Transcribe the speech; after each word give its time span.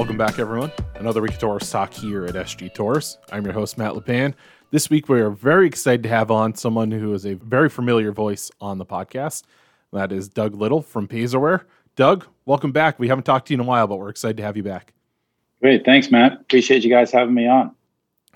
Welcome 0.00 0.16
back, 0.16 0.38
everyone. 0.38 0.72
Another 0.94 1.20
week 1.20 1.32
of 1.32 1.38
Torrice 1.40 1.70
Talk 1.70 1.92
here 1.92 2.24
at 2.24 2.34
SG 2.34 2.72
Torrice. 2.72 3.18
I'm 3.32 3.44
your 3.44 3.52
host, 3.52 3.76
Matt 3.76 3.92
LePan. 3.92 4.32
This 4.70 4.88
week, 4.88 5.10
we 5.10 5.20
are 5.20 5.28
very 5.28 5.66
excited 5.66 6.02
to 6.04 6.08
have 6.08 6.30
on 6.30 6.54
someone 6.54 6.90
who 6.90 7.12
is 7.12 7.26
a 7.26 7.34
very 7.34 7.68
familiar 7.68 8.10
voice 8.10 8.50
on 8.62 8.78
the 8.78 8.86
podcast. 8.86 9.42
That 9.92 10.10
is 10.10 10.26
Doug 10.26 10.54
Little 10.54 10.80
from 10.80 11.06
Payzerware. 11.06 11.64
Doug, 11.96 12.26
welcome 12.46 12.72
back. 12.72 12.98
We 12.98 13.08
haven't 13.08 13.24
talked 13.24 13.48
to 13.48 13.52
you 13.52 13.60
in 13.60 13.60
a 13.60 13.68
while, 13.68 13.86
but 13.86 13.96
we're 13.96 14.08
excited 14.08 14.38
to 14.38 14.42
have 14.42 14.56
you 14.56 14.62
back. 14.62 14.94
Great. 15.60 15.84
Thanks, 15.84 16.10
Matt. 16.10 16.32
Appreciate 16.32 16.82
you 16.82 16.88
guys 16.88 17.12
having 17.12 17.34
me 17.34 17.46
on. 17.46 17.74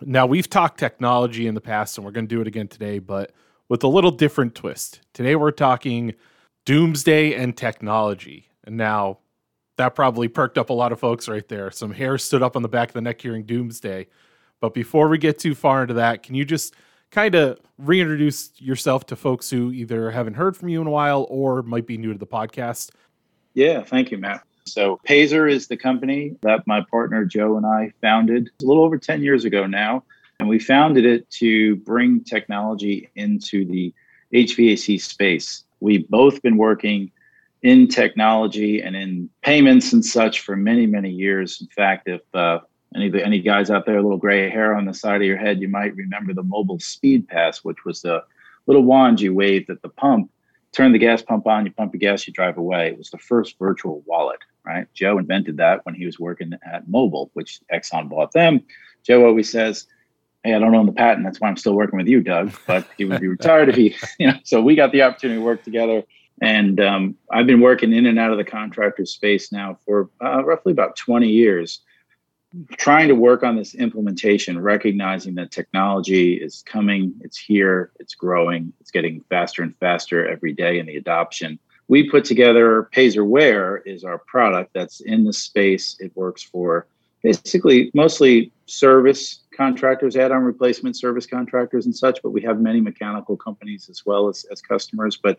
Now, 0.02 0.26
we've 0.26 0.50
talked 0.50 0.78
technology 0.78 1.46
in 1.46 1.54
the 1.54 1.62
past, 1.62 1.96
and 1.96 2.04
we're 2.04 2.12
going 2.12 2.28
to 2.28 2.34
do 2.34 2.42
it 2.42 2.46
again 2.46 2.68
today, 2.68 2.98
but 2.98 3.32
with 3.70 3.82
a 3.82 3.88
little 3.88 4.10
different 4.10 4.54
twist. 4.54 5.00
Today, 5.14 5.34
we're 5.34 5.50
talking 5.50 6.12
doomsday 6.66 7.32
and 7.32 7.56
technology. 7.56 8.50
And 8.64 8.76
now, 8.76 9.20
that 9.76 9.94
probably 9.94 10.28
perked 10.28 10.58
up 10.58 10.70
a 10.70 10.72
lot 10.72 10.92
of 10.92 11.00
folks 11.00 11.28
right 11.28 11.46
there. 11.48 11.70
Some 11.70 11.92
hair 11.92 12.18
stood 12.18 12.42
up 12.42 12.56
on 12.56 12.62
the 12.62 12.68
back 12.68 12.88
of 12.88 12.94
the 12.94 13.00
neck 13.00 13.20
hearing 13.20 13.44
doomsday. 13.44 14.06
But 14.60 14.74
before 14.74 15.08
we 15.08 15.18
get 15.18 15.38
too 15.38 15.54
far 15.54 15.82
into 15.82 15.94
that, 15.94 16.22
can 16.22 16.34
you 16.34 16.44
just 16.44 16.74
kind 17.10 17.34
of 17.34 17.58
reintroduce 17.78 18.52
yourself 18.58 19.06
to 19.06 19.16
folks 19.16 19.50
who 19.50 19.72
either 19.72 20.10
haven't 20.10 20.34
heard 20.34 20.56
from 20.56 20.68
you 20.68 20.80
in 20.80 20.86
a 20.86 20.90
while 20.90 21.26
or 21.28 21.62
might 21.62 21.86
be 21.86 21.98
new 21.98 22.12
to 22.12 22.18
the 22.18 22.26
podcast? 22.26 22.90
Yeah, 23.54 23.82
thank 23.82 24.10
you, 24.10 24.18
Matt. 24.18 24.42
So, 24.66 24.98
Payzer 25.06 25.50
is 25.50 25.68
the 25.68 25.76
company 25.76 26.36
that 26.40 26.66
my 26.66 26.80
partner 26.90 27.24
Joe 27.24 27.56
and 27.56 27.66
I 27.66 27.92
founded 28.00 28.50
a 28.62 28.64
little 28.64 28.82
over 28.82 28.96
10 28.96 29.22
years 29.22 29.44
ago 29.44 29.66
now. 29.66 30.04
And 30.40 30.48
we 30.48 30.58
founded 30.58 31.04
it 31.04 31.30
to 31.32 31.76
bring 31.76 32.24
technology 32.24 33.08
into 33.14 33.64
the 33.64 33.94
HVAC 34.32 35.00
space. 35.00 35.64
We've 35.80 36.08
both 36.08 36.42
been 36.42 36.56
working 36.56 37.12
in 37.64 37.88
technology 37.88 38.80
and 38.80 38.94
in 38.94 39.28
payments 39.42 39.92
and 39.92 40.04
such 40.04 40.40
for 40.40 40.54
many, 40.54 40.86
many 40.86 41.10
years. 41.10 41.60
In 41.60 41.66
fact, 41.66 42.08
if 42.08 42.22
uh, 42.32 42.60
any 42.94 43.10
any 43.20 43.40
guys 43.40 43.70
out 43.70 43.86
there, 43.86 43.98
a 43.98 44.02
little 44.02 44.18
gray 44.18 44.48
hair 44.48 44.76
on 44.76 44.84
the 44.84 44.94
side 44.94 45.20
of 45.20 45.26
your 45.26 45.36
head, 45.36 45.60
you 45.60 45.68
might 45.68 45.96
remember 45.96 46.32
the 46.32 46.44
Mobil 46.44 46.80
Speedpass, 46.80 47.64
which 47.64 47.84
was 47.84 48.02
the 48.02 48.22
little 48.66 48.84
wand 48.84 49.20
you 49.20 49.34
waved 49.34 49.68
at 49.70 49.82
the 49.82 49.88
pump 49.88 50.30
turn 50.74 50.92
the 50.92 50.98
gas 50.98 51.22
pump 51.22 51.46
on, 51.46 51.64
you 51.64 51.72
pump 51.72 51.92
the 51.92 51.98
gas, 51.98 52.26
you 52.26 52.32
drive 52.32 52.58
away. 52.58 52.88
It 52.88 52.98
was 52.98 53.10
the 53.10 53.18
first 53.18 53.58
virtual 53.58 54.02
wallet, 54.06 54.40
right? 54.66 54.86
Joe 54.92 55.18
invented 55.18 55.56
that 55.58 55.86
when 55.86 55.94
he 55.94 56.04
was 56.04 56.18
working 56.18 56.52
at 56.70 56.86
Mobil, 56.86 57.30
which 57.34 57.60
Exxon 57.72 58.08
bought 58.08 58.32
them. 58.32 58.60
Joe 59.04 59.24
always 59.24 59.50
says, 59.50 59.86
Hey, 60.42 60.52
I 60.52 60.58
don't 60.58 60.74
own 60.74 60.84
the 60.84 60.92
patent. 60.92 61.24
That's 61.24 61.40
why 61.40 61.48
I'm 61.48 61.56
still 61.56 61.74
working 61.74 61.96
with 61.96 62.06
you, 62.06 62.20
Doug. 62.20 62.52
But 62.66 62.86
he 62.98 63.06
would 63.06 63.20
be 63.20 63.28
retired 63.28 63.70
if 63.70 63.76
he, 63.76 63.96
you 64.18 64.26
know. 64.26 64.34
So 64.44 64.60
we 64.60 64.74
got 64.74 64.92
the 64.92 65.00
opportunity 65.00 65.40
to 65.40 65.44
work 65.44 65.62
together. 65.62 66.02
And 66.40 66.80
um, 66.80 67.16
I've 67.30 67.46
been 67.46 67.60
working 67.60 67.92
in 67.92 68.06
and 68.06 68.18
out 68.18 68.32
of 68.32 68.38
the 68.38 68.44
contractor 68.44 69.06
space 69.06 69.52
now 69.52 69.78
for 69.86 70.10
uh, 70.22 70.44
roughly 70.44 70.72
about 70.72 70.96
20 70.96 71.28
years 71.28 71.80
trying 72.76 73.08
to 73.08 73.14
work 73.14 73.42
on 73.42 73.56
this 73.56 73.74
implementation, 73.74 74.60
recognizing 74.60 75.34
that 75.34 75.50
technology 75.50 76.34
is 76.34 76.62
coming, 76.66 77.14
it's 77.20 77.36
here, 77.36 77.90
it's 77.98 78.14
growing, 78.14 78.72
it's 78.80 78.90
getting 78.90 79.20
faster 79.28 79.62
and 79.62 79.76
faster 79.78 80.26
every 80.28 80.52
day 80.52 80.78
in 80.78 80.86
the 80.86 80.96
adoption. 80.96 81.58
We 81.88 82.08
put 82.08 82.24
together 82.24 82.88
Payzerware 82.94 83.80
is 83.84 84.04
our 84.04 84.18
product 84.18 84.72
that's 84.72 85.00
in 85.00 85.24
the 85.24 85.32
space. 85.32 85.96
It 86.00 86.12
works 86.14 86.42
for 86.42 86.86
basically 87.22 87.90
mostly 87.94 88.52
service 88.66 89.40
contractors, 89.56 90.16
add-on 90.16 90.42
replacement 90.42 90.96
service 90.96 91.26
contractors 91.26 91.86
and 91.86 91.94
such, 91.94 92.20
but 92.22 92.30
we 92.30 92.42
have 92.42 92.60
many 92.60 92.80
mechanical 92.80 93.36
companies 93.36 93.88
as 93.88 94.04
well 94.04 94.28
as, 94.28 94.44
as 94.50 94.60
customers. 94.60 95.16
But 95.16 95.38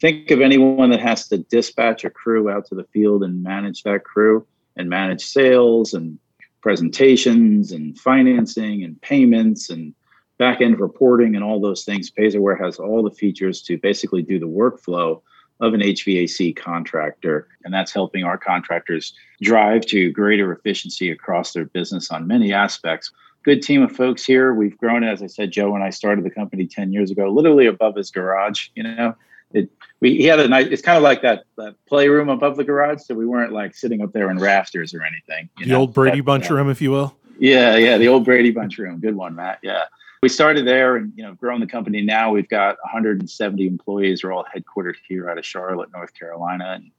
think 0.00 0.30
of 0.30 0.40
anyone 0.40 0.90
that 0.90 1.00
has 1.00 1.28
to 1.28 1.38
dispatch 1.38 2.04
a 2.04 2.10
crew 2.10 2.50
out 2.50 2.66
to 2.66 2.74
the 2.74 2.84
field 2.84 3.22
and 3.22 3.42
manage 3.42 3.82
that 3.82 4.04
crew 4.04 4.46
and 4.76 4.88
manage 4.88 5.24
sales 5.24 5.94
and 5.94 6.18
presentations 6.60 7.72
and 7.72 7.98
financing 7.98 8.82
and 8.82 9.00
payments 9.02 9.70
and 9.70 9.94
back 10.38 10.60
end 10.60 10.80
reporting 10.80 11.34
and 11.34 11.44
all 11.44 11.60
those 11.60 11.84
things. 11.84 12.10
Payzerware 12.10 12.60
has 12.60 12.78
all 12.78 13.02
the 13.02 13.10
features 13.10 13.62
to 13.62 13.78
basically 13.78 14.22
do 14.22 14.38
the 14.38 14.48
workflow 14.48 15.22
of 15.60 15.74
an 15.74 15.80
HVAC 15.80 16.54
contractor. 16.56 17.48
And 17.64 17.72
that's 17.72 17.92
helping 17.92 18.24
our 18.24 18.36
contractors 18.36 19.14
drive 19.40 19.86
to 19.86 20.12
greater 20.12 20.52
efficiency 20.52 21.10
across 21.10 21.52
their 21.52 21.64
business 21.64 22.10
on 22.10 22.26
many 22.26 22.52
aspects. 22.52 23.10
Good 23.46 23.62
team 23.62 23.82
of 23.82 23.92
folks 23.92 24.24
here. 24.24 24.52
We've 24.54 24.76
grown, 24.76 25.04
as 25.04 25.22
I 25.22 25.28
said, 25.28 25.52
Joe 25.52 25.76
and 25.76 25.84
I 25.84 25.90
started 25.90 26.24
the 26.24 26.30
company 26.30 26.66
10 26.66 26.92
years 26.92 27.12
ago, 27.12 27.30
literally 27.30 27.66
above 27.66 27.94
his 27.94 28.10
garage, 28.10 28.70
you 28.74 28.82
know, 28.82 29.14
it 29.52 29.70
we 30.00 30.16
he 30.16 30.24
had 30.24 30.40
a 30.40 30.48
nice 30.48 30.66
it's 30.66 30.82
kind 30.82 30.96
of 30.96 31.04
like 31.04 31.22
that, 31.22 31.44
that 31.56 31.76
playroom 31.86 32.28
above 32.28 32.56
the 32.56 32.64
garage 32.64 33.00
so 33.02 33.14
we 33.14 33.24
weren't 33.24 33.52
like 33.52 33.76
sitting 33.76 34.02
up 34.02 34.12
there 34.12 34.28
in 34.32 34.38
rafters 34.40 34.92
or 34.92 35.04
anything 35.04 35.48
the 35.58 35.66
know? 35.66 35.82
old 35.82 35.94
brady 35.94 36.20
but, 36.20 36.32
bunch 36.32 36.50
room 36.50 36.68
if 36.68 36.82
you 36.82 36.90
will? 36.90 37.16
Yeah 37.38 37.76
yeah 37.76 37.96
the 37.96 38.08
old 38.08 38.24
brady 38.24 38.50
bunch 38.50 38.76
room. 38.78 38.98
Good 38.98 39.14
one 39.14 39.36
matt 39.36 39.60
yeah. 39.62 39.84
We 40.20 40.28
started 40.28 40.66
there 40.66 40.96
and 40.96 41.12
you 41.14 41.22
know 41.22 41.34
grown 41.34 41.60
the 41.60 41.68
company. 41.68 42.02
Now 42.02 42.32
we've 42.32 42.48
got 42.48 42.78
170 42.82 43.64
employees. 43.64 44.24
We're 44.24 44.32
all 44.32 44.44
headquartered 44.44 44.96
here 45.06 45.30
out 45.30 45.38
of 45.38 45.46
charlotte 45.46 45.90
north 45.94 46.12
carolina 46.14 46.72
and 46.74 46.90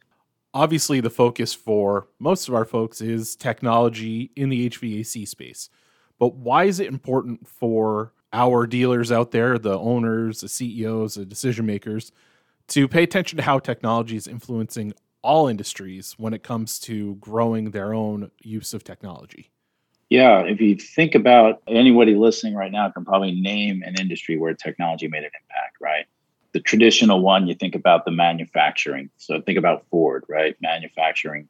obviously 0.53 1.01
the 1.01 1.09
focus 1.09 1.53
for 1.53 2.07
most 2.17 2.47
of 2.47 2.55
our 2.55 2.63
folks 2.63 3.01
is 3.01 3.35
technology 3.35 4.31
in 4.37 4.47
the 4.47 4.69
hvac 4.69 5.27
space 5.27 5.69
but 6.19 6.35
why 6.35 6.65
is 6.65 6.79
it 6.79 6.87
important 6.87 7.47
for 7.47 8.13
our 8.33 8.67
dealers 8.67 9.11
out 9.11 9.31
there 9.31 9.57
the 9.57 9.77
owners 9.77 10.41
the 10.41 10.49
ceos 10.49 11.15
the 11.15 11.25
decision 11.25 11.65
makers 11.65 12.11
to 12.67 12.87
pay 12.87 13.03
attention 13.03 13.37
to 13.37 13.43
how 13.43 13.59
technology 13.59 14.15
is 14.15 14.27
influencing 14.27 14.93
all 15.21 15.47
industries 15.47 16.15
when 16.17 16.33
it 16.33 16.43
comes 16.43 16.79
to 16.79 17.15
growing 17.15 17.71
their 17.71 17.93
own 17.93 18.31
use 18.41 18.73
of 18.73 18.83
technology. 18.83 19.51
Yeah, 20.09 20.41
if 20.41 20.61
you 20.61 20.75
think 20.75 21.15
about 21.15 21.61
anybody 21.67 22.15
listening 22.15 22.55
right 22.55 22.71
now 22.71 22.89
can 22.89 23.03
probably 23.03 23.33
name 23.33 23.83
an 23.83 23.95
industry 23.99 24.37
where 24.37 24.53
technology 24.53 25.07
made 25.07 25.23
an 25.23 25.31
impact, 25.41 25.77
right? 25.81 26.05
The 26.53 26.61
traditional 26.61 27.21
one, 27.21 27.45
you 27.45 27.55
think 27.55 27.75
about 27.75 28.05
the 28.05 28.11
manufacturing. 28.11 29.09
So 29.17 29.41
think 29.41 29.57
about 29.57 29.85
Ford, 29.91 30.23
right? 30.29 30.55
Manufacturing, 30.61 31.49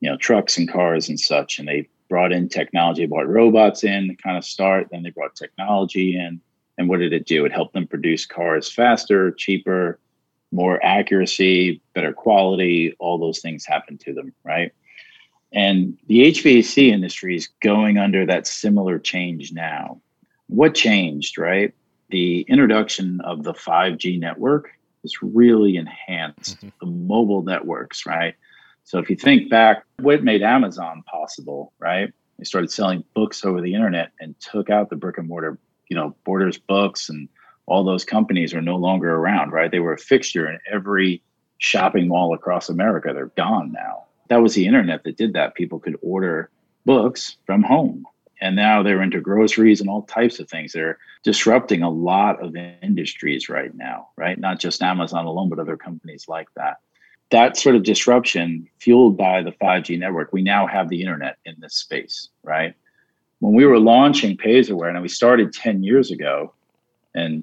you 0.00 0.10
know, 0.10 0.18
trucks 0.18 0.58
and 0.58 0.70
cars 0.70 1.08
and 1.08 1.18
such. 1.18 1.58
And 1.58 1.66
they 1.66 1.88
brought 2.08 2.32
in 2.32 2.48
technology, 2.48 3.06
brought 3.06 3.28
robots 3.28 3.84
in 3.84 4.08
to 4.08 4.14
kind 4.16 4.36
of 4.36 4.44
start. 4.44 4.88
Then 4.90 5.02
they 5.02 5.10
brought 5.10 5.34
technology 5.34 6.16
in. 6.16 6.40
And 6.78 6.88
what 6.88 7.00
did 7.00 7.12
it 7.12 7.26
do? 7.26 7.44
It 7.44 7.52
helped 7.52 7.72
them 7.74 7.86
produce 7.86 8.26
cars 8.26 8.70
faster, 8.70 9.30
cheaper, 9.30 9.98
more 10.52 10.84
accuracy, 10.84 11.80
better 11.94 12.12
quality, 12.12 12.94
all 12.98 13.18
those 13.18 13.40
things 13.40 13.64
happened 13.66 14.00
to 14.00 14.12
them, 14.12 14.32
right? 14.44 14.72
And 15.52 15.96
the 16.06 16.30
HVAC 16.32 16.88
industry 16.92 17.36
is 17.36 17.48
going 17.62 17.98
under 17.98 18.26
that 18.26 18.46
similar 18.46 18.98
change 18.98 19.52
now. 19.52 20.00
What 20.48 20.74
changed, 20.74 21.38
right? 21.38 21.72
The 22.10 22.42
introduction 22.42 23.20
of 23.22 23.42
the 23.42 23.54
5G 23.54 24.20
network 24.20 24.70
has 25.02 25.14
really 25.22 25.76
enhanced 25.76 26.58
mm-hmm. 26.58 26.68
the 26.80 26.86
mobile 26.86 27.42
networks, 27.42 28.06
right? 28.06 28.34
So 28.86 29.00
if 29.00 29.10
you 29.10 29.16
think 29.16 29.50
back, 29.50 29.84
what 29.98 30.22
made 30.22 30.42
Amazon 30.42 31.02
possible, 31.10 31.72
right? 31.80 32.12
They 32.38 32.44
started 32.44 32.70
selling 32.70 33.02
books 33.14 33.44
over 33.44 33.60
the 33.60 33.74
internet 33.74 34.12
and 34.20 34.38
took 34.38 34.70
out 34.70 34.90
the 34.90 34.96
brick 34.96 35.18
and 35.18 35.26
mortar, 35.26 35.58
you 35.88 35.96
know, 35.96 36.14
Borders 36.24 36.56
books 36.56 37.08
and 37.08 37.28
all 37.66 37.82
those 37.82 38.04
companies 38.04 38.54
are 38.54 38.62
no 38.62 38.76
longer 38.76 39.12
around, 39.12 39.50
right? 39.50 39.72
They 39.72 39.80
were 39.80 39.94
a 39.94 39.98
fixture 39.98 40.48
in 40.48 40.60
every 40.70 41.20
shopping 41.58 42.06
mall 42.06 42.32
across 42.32 42.68
America. 42.68 43.10
They're 43.12 43.26
gone 43.36 43.72
now. 43.72 44.04
That 44.28 44.40
was 44.40 44.54
the 44.54 44.66
internet 44.66 45.02
that 45.02 45.16
did 45.16 45.32
that. 45.32 45.56
People 45.56 45.80
could 45.80 45.98
order 46.00 46.48
books 46.84 47.38
from 47.44 47.64
home. 47.64 48.04
And 48.40 48.54
now 48.54 48.84
they're 48.84 49.02
into 49.02 49.20
groceries 49.20 49.80
and 49.80 49.90
all 49.90 50.02
types 50.02 50.38
of 50.38 50.48
things. 50.48 50.72
They're 50.72 50.98
disrupting 51.24 51.82
a 51.82 51.90
lot 51.90 52.40
of 52.40 52.54
industries 52.54 53.48
right 53.48 53.74
now, 53.74 54.10
right? 54.16 54.38
Not 54.38 54.60
just 54.60 54.80
Amazon 54.80 55.24
alone, 55.24 55.48
but 55.48 55.58
other 55.58 55.76
companies 55.76 56.26
like 56.28 56.46
that. 56.54 56.76
That 57.30 57.56
sort 57.56 57.74
of 57.74 57.82
disruption, 57.82 58.68
fueled 58.78 59.16
by 59.16 59.42
the 59.42 59.52
5G 59.52 59.98
network, 59.98 60.32
we 60.32 60.42
now 60.42 60.66
have 60.66 60.88
the 60.88 61.00
internet 61.00 61.38
in 61.44 61.56
this 61.58 61.74
space, 61.74 62.28
right? 62.42 62.74
When 63.40 63.54
we 63.54 63.66
were 63.66 63.80
launching 63.80 64.36
Payzerware, 64.36 64.90
and 64.90 65.02
we 65.02 65.08
started 65.08 65.52
10 65.52 65.82
years 65.82 66.10
ago, 66.10 66.54
and 67.14 67.42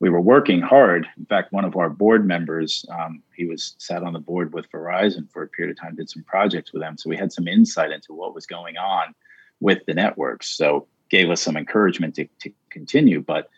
we 0.00 0.08
were 0.08 0.20
working 0.20 0.60
hard. 0.60 1.06
In 1.18 1.26
fact, 1.26 1.52
one 1.52 1.64
of 1.64 1.76
our 1.76 1.90
board 1.90 2.26
members, 2.26 2.84
um, 2.88 3.22
he 3.36 3.44
was 3.44 3.74
sat 3.78 4.02
on 4.02 4.14
the 4.14 4.18
board 4.18 4.52
with 4.52 4.70
Verizon 4.72 5.30
for 5.30 5.42
a 5.42 5.48
period 5.48 5.76
of 5.76 5.80
time, 5.80 5.94
did 5.94 6.10
some 6.10 6.24
projects 6.24 6.72
with 6.72 6.82
them. 6.82 6.96
So 6.96 7.10
we 7.10 7.16
had 7.16 7.32
some 7.32 7.46
insight 7.46 7.92
into 7.92 8.14
what 8.14 8.34
was 8.34 8.46
going 8.46 8.78
on 8.78 9.14
with 9.60 9.84
the 9.86 9.94
networks. 9.94 10.48
So 10.48 10.86
gave 11.10 11.28
us 11.28 11.42
some 11.42 11.56
encouragement 11.56 12.14
to, 12.14 12.26
to 12.40 12.50
continue. 12.70 13.20
But 13.20 13.50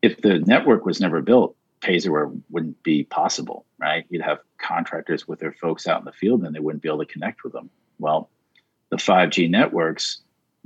if 0.00 0.20
the 0.22 0.38
network 0.40 0.84
was 0.84 1.00
never 1.00 1.20
built, 1.20 1.56
Payzerware 1.80 2.40
wouldn't 2.50 2.82
be 2.82 3.04
possible, 3.04 3.66
right? 3.78 4.04
You'd 4.10 4.22
have 4.22 4.38
contractors 4.58 5.26
with 5.26 5.40
their 5.40 5.52
folks 5.52 5.86
out 5.86 6.00
in 6.00 6.04
the 6.04 6.12
field 6.12 6.42
and 6.44 6.54
they 6.54 6.60
wouldn't 6.60 6.82
be 6.82 6.88
able 6.88 7.04
to 7.04 7.12
connect 7.12 7.42
with 7.42 7.52
them. 7.52 7.70
Well, 7.98 8.30
the 8.90 8.96
5G 8.96 9.48
networks 9.48 10.20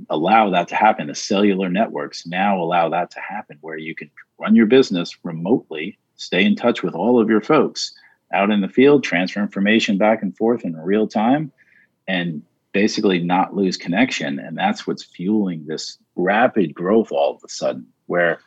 allow 0.09 0.49
that 0.49 0.67
to 0.69 0.75
happen. 0.75 1.07
The 1.07 1.15
cellular 1.15 1.69
networks 1.69 2.25
now 2.25 2.61
allow 2.61 2.89
that 2.89 3.11
to 3.11 3.19
happen 3.19 3.57
where 3.61 3.77
you 3.77 3.95
can 3.95 4.11
run 4.39 4.55
your 4.55 4.65
business 4.65 5.17
remotely, 5.23 5.97
stay 6.15 6.43
in 6.43 6.55
touch 6.55 6.83
with 6.83 6.95
all 6.95 7.19
of 7.19 7.29
your 7.29 7.41
folks 7.41 7.93
out 8.33 8.51
in 8.51 8.61
the 8.61 8.67
field, 8.67 9.03
transfer 9.03 9.39
information 9.39 9.97
back 9.97 10.21
and 10.21 10.35
forth 10.35 10.65
in 10.65 10.75
real 10.75 11.07
time, 11.07 11.51
and 12.07 12.41
basically 12.73 13.19
not 13.19 13.55
lose 13.55 13.77
connection. 13.77 14.39
And 14.39 14.57
that's 14.57 14.85
what's 14.85 15.03
fueling 15.03 15.65
this 15.65 15.97
rapid 16.15 16.73
growth 16.73 17.11
all 17.11 17.35
of 17.35 17.41
a 17.45 17.49
sudden, 17.49 17.85
where 18.07 18.39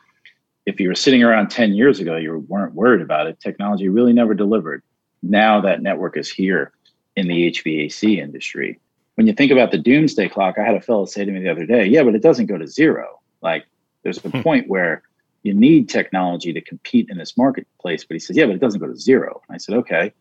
if 0.69 0.79
you 0.79 0.87
were 0.87 0.95
sitting 0.95 1.23
around 1.23 1.49
10 1.49 1.73
years 1.73 1.99
ago, 1.99 2.15
you 2.15 2.45
weren't 2.47 2.75
worried 2.75 3.01
about 3.01 3.27
it. 3.27 3.39
Technology 3.39 3.89
really 3.89 4.13
never 4.13 4.35
delivered. 4.35 4.83
Now 5.23 5.59
that 5.61 5.81
network 5.81 6.15
is 6.15 6.29
here 6.29 6.71
in 7.15 7.27
the 7.27 7.51
HVAC 7.51 8.17
industry. 8.17 8.79
When 9.15 9.25
you 9.27 9.33
think 9.33 9.51
about 9.51 9.71
the 9.71 9.79
doomsday 9.79 10.29
clock, 10.29 10.55
I 10.57 10.63
had 10.63 10.75
a 10.75 10.81
fellow 10.81 11.05
say 11.05 11.25
to 11.25 11.31
me 11.31 11.41
the 11.41 11.49
other 11.49 11.65
day, 11.65 11.85
yeah, 11.85 12.03
but 12.03 12.15
it 12.15 12.21
doesn't 12.21 12.45
go 12.45 12.57
to 12.57 12.67
zero. 12.67 13.19
Like 13.41 13.65
there's 14.03 14.23
a 14.23 14.29
hmm. 14.29 14.41
point 14.41 14.69
where 14.69 15.01
you 15.43 15.53
need 15.53 15.89
technology 15.89 16.53
to 16.53 16.61
compete 16.61 17.07
in 17.09 17.17
this 17.17 17.35
marketplace. 17.35 18.05
But 18.05 18.15
he 18.15 18.19
says, 18.19 18.37
yeah, 18.37 18.45
but 18.45 18.55
it 18.55 18.61
doesn't 18.61 18.79
go 18.79 18.87
to 18.87 18.95
zero. 18.95 19.41
I 19.49 19.57
said, 19.57 19.75
okay. 19.75 20.13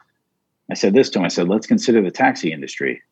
I 0.71 0.75
said 0.75 0.94
this 0.94 1.11
to 1.11 1.19
him. 1.19 1.25
I 1.25 1.29
said, 1.29 1.49
let's 1.49 1.67
consider 1.67 2.03
the 2.03 2.11
taxi 2.11 2.53
industry. 2.53 3.03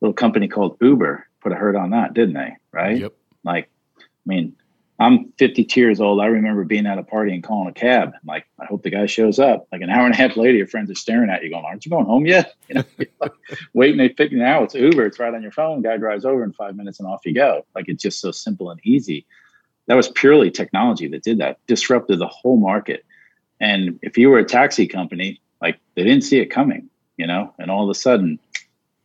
A 0.00 0.04
little 0.04 0.14
company 0.14 0.48
called 0.48 0.76
Uber 0.80 1.26
put 1.40 1.52
a 1.52 1.54
hurt 1.54 1.76
on 1.76 1.90
that, 1.90 2.14
didn't 2.14 2.34
they? 2.34 2.56
Right? 2.72 2.98
Yep. 2.98 3.12
Like, 3.44 3.70
I 3.98 4.02
mean, 4.26 4.54
I'm 5.02 5.32
52 5.38 5.80
years 5.80 6.00
old. 6.00 6.20
I 6.20 6.26
remember 6.26 6.62
being 6.64 6.86
at 6.86 6.96
a 6.96 7.02
party 7.02 7.34
and 7.34 7.42
calling 7.42 7.68
a 7.68 7.72
cab. 7.72 8.12
I'm 8.14 8.20
like, 8.24 8.46
I 8.60 8.66
hope 8.66 8.84
the 8.84 8.90
guy 8.90 9.06
shows 9.06 9.40
up. 9.40 9.66
Like 9.72 9.80
an 9.80 9.90
hour 9.90 10.04
and 10.04 10.14
a 10.14 10.16
half 10.16 10.36
later, 10.36 10.56
your 10.56 10.68
friends 10.68 10.90
are 10.92 10.94
staring 10.94 11.28
at 11.28 11.42
you, 11.42 11.50
going, 11.50 11.64
"Aren't 11.64 11.84
you 11.84 11.90
going 11.90 12.06
home 12.06 12.24
yet?" 12.24 12.54
You 12.68 12.76
know, 12.76 12.84
like, 13.20 13.32
waiting. 13.74 13.98
They 13.98 14.08
pick 14.08 14.30
you 14.30 14.42
out. 14.42 14.62
It's 14.62 14.74
Uber. 14.74 15.04
It's 15.06 15.18
right 15.18 15.34
on 15.34 15.42
your 15.42 15.50
phone. 15.50 15.82
Guy 15.82 15.96
drives 15.96 16.24
over 16.24 16.44
in 16.44 16.52
five 16.52 16.76
minutes, 16.76 17.00
and 17.00 17.08
off 17.08 17.26
you 17.26 17.34
go. 17.34 17.66
Like 17.74 17.88
it's 17.88 18.02
just 18.02 18.20
so 18.20 18.30
simple 18.30 18.70
and 18.70 18.80
easy. 18.84 19.26
That 19.86 19.96
was 19.96 20.08
purely 20.08 20.50
technology 20.50 21.08
that 21.08 21.24
did 21.24 21.38
that. 21.38 21.58
Disrupted 21.66 22.20
the 22.20 22.28
whole 22.28 22.56
market. 22.56 23.04
And 23.60 23.98
if 24.02 24.16
you 24.16 24.30
were 24.30 24.38
a 24.38 24.44
taxi 24.44 24.86
company, 24.86 25.40
like 25.60 25.78
they 25.96 26.04
didn't 26.04 26.24
see 26.24 26.38
it 26.38 26.46
coming, 26.46 26.88
you 27.16 27.26
know, 27.26 27.52
and 27.58 27.70
all 27.70 27.84
of 27.84 27.90
a 27.90 27.94
sudden, 27.94 28.38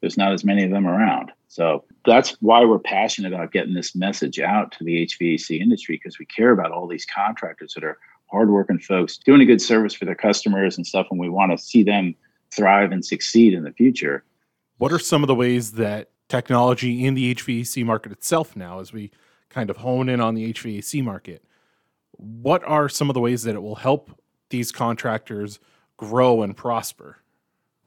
there's 0.01 0.17
not 0.17 0.31
as 0.31 0.44
many 0.44 0.63
of 0.63 0.71
them 0.71 0.88
around. 0.88 1.31
So 1.47 1.83
that's 2.12 2.31
why 2.42 2.63
we're 2.63 2.80
passionate 2.80 3.33
about 3.33 3.51
getting 3.51 3.74
this 3.74 3.95
message 3.95 4.39
out 4.39 4.71
to 4.71 4.83
the 4.83 5.06
HVAC 5.06 5.59
industry 5.59 5.98
because 5.98 6.18
we 6.18 6.25
care 6.25 6.51
about 6.51 6.71
all 6.71 6.88
these 6.88 7.06
contractors 7.06 7.74
that 7.74 7.83
are 7.83 7.98
hardworking 8.27 8.80
folks 8.80 9.18
doing 9.18 9.42
a 9.42 9.45
good 9.45 9.62
service 9.62 9.94
for 9.94 10.06
their 10.06 10.15
customers 10.15 10.77
and 10.77 10.88
stuff, 10.88 11.07
and 11.12 11.19
we 11.19 11.30
want 11.30 11.51
to 11.51 11.57
see 11.57 11.83
them 11.83 12.15
thrive 12.51 12.92
and 12.92 13.06
succeed 13.06 13.54
in 13.54 13.63
the 13.63 13.71
future. 13.74 14.24
What 14.77 14.94
are 14.94 15.00
some 15.00 15.24
of 15.24 15.27
the 15.27 15.36
ways 15.36 15.74
that 15.74 16.09
technology 16.30 17.06
in 17.06 17.13
the 17.13 17.36
HVAC 17.36 17.86
market 17.86 18.12
itself 18.12 18.56
now, 18.56 18.80
as 18.80 18.94
we 18.94 19.12
kind 19.50 19.69
of 19.69 19.77
hone 19.77 20.09
in 20.09 20.21
on 20.21 20.33
the 20.33 20.54
HVAC 20.54 21.04
market, 21.04 21.44
what 22.12 22.63
are 22.63 22.89
some 22.89 23.09
of 23.09 23.13
the 23.15 23.19
ways 23.19 23.44
that 23.44 23.56
it 23.56 23.62
will 23.62 23.75
help 23.75 24.12
these 24.50 24.71
contractors 24.71 25.59
grow 25.98 26.42
and 26.42 26.56
prosper? 26.56 27.18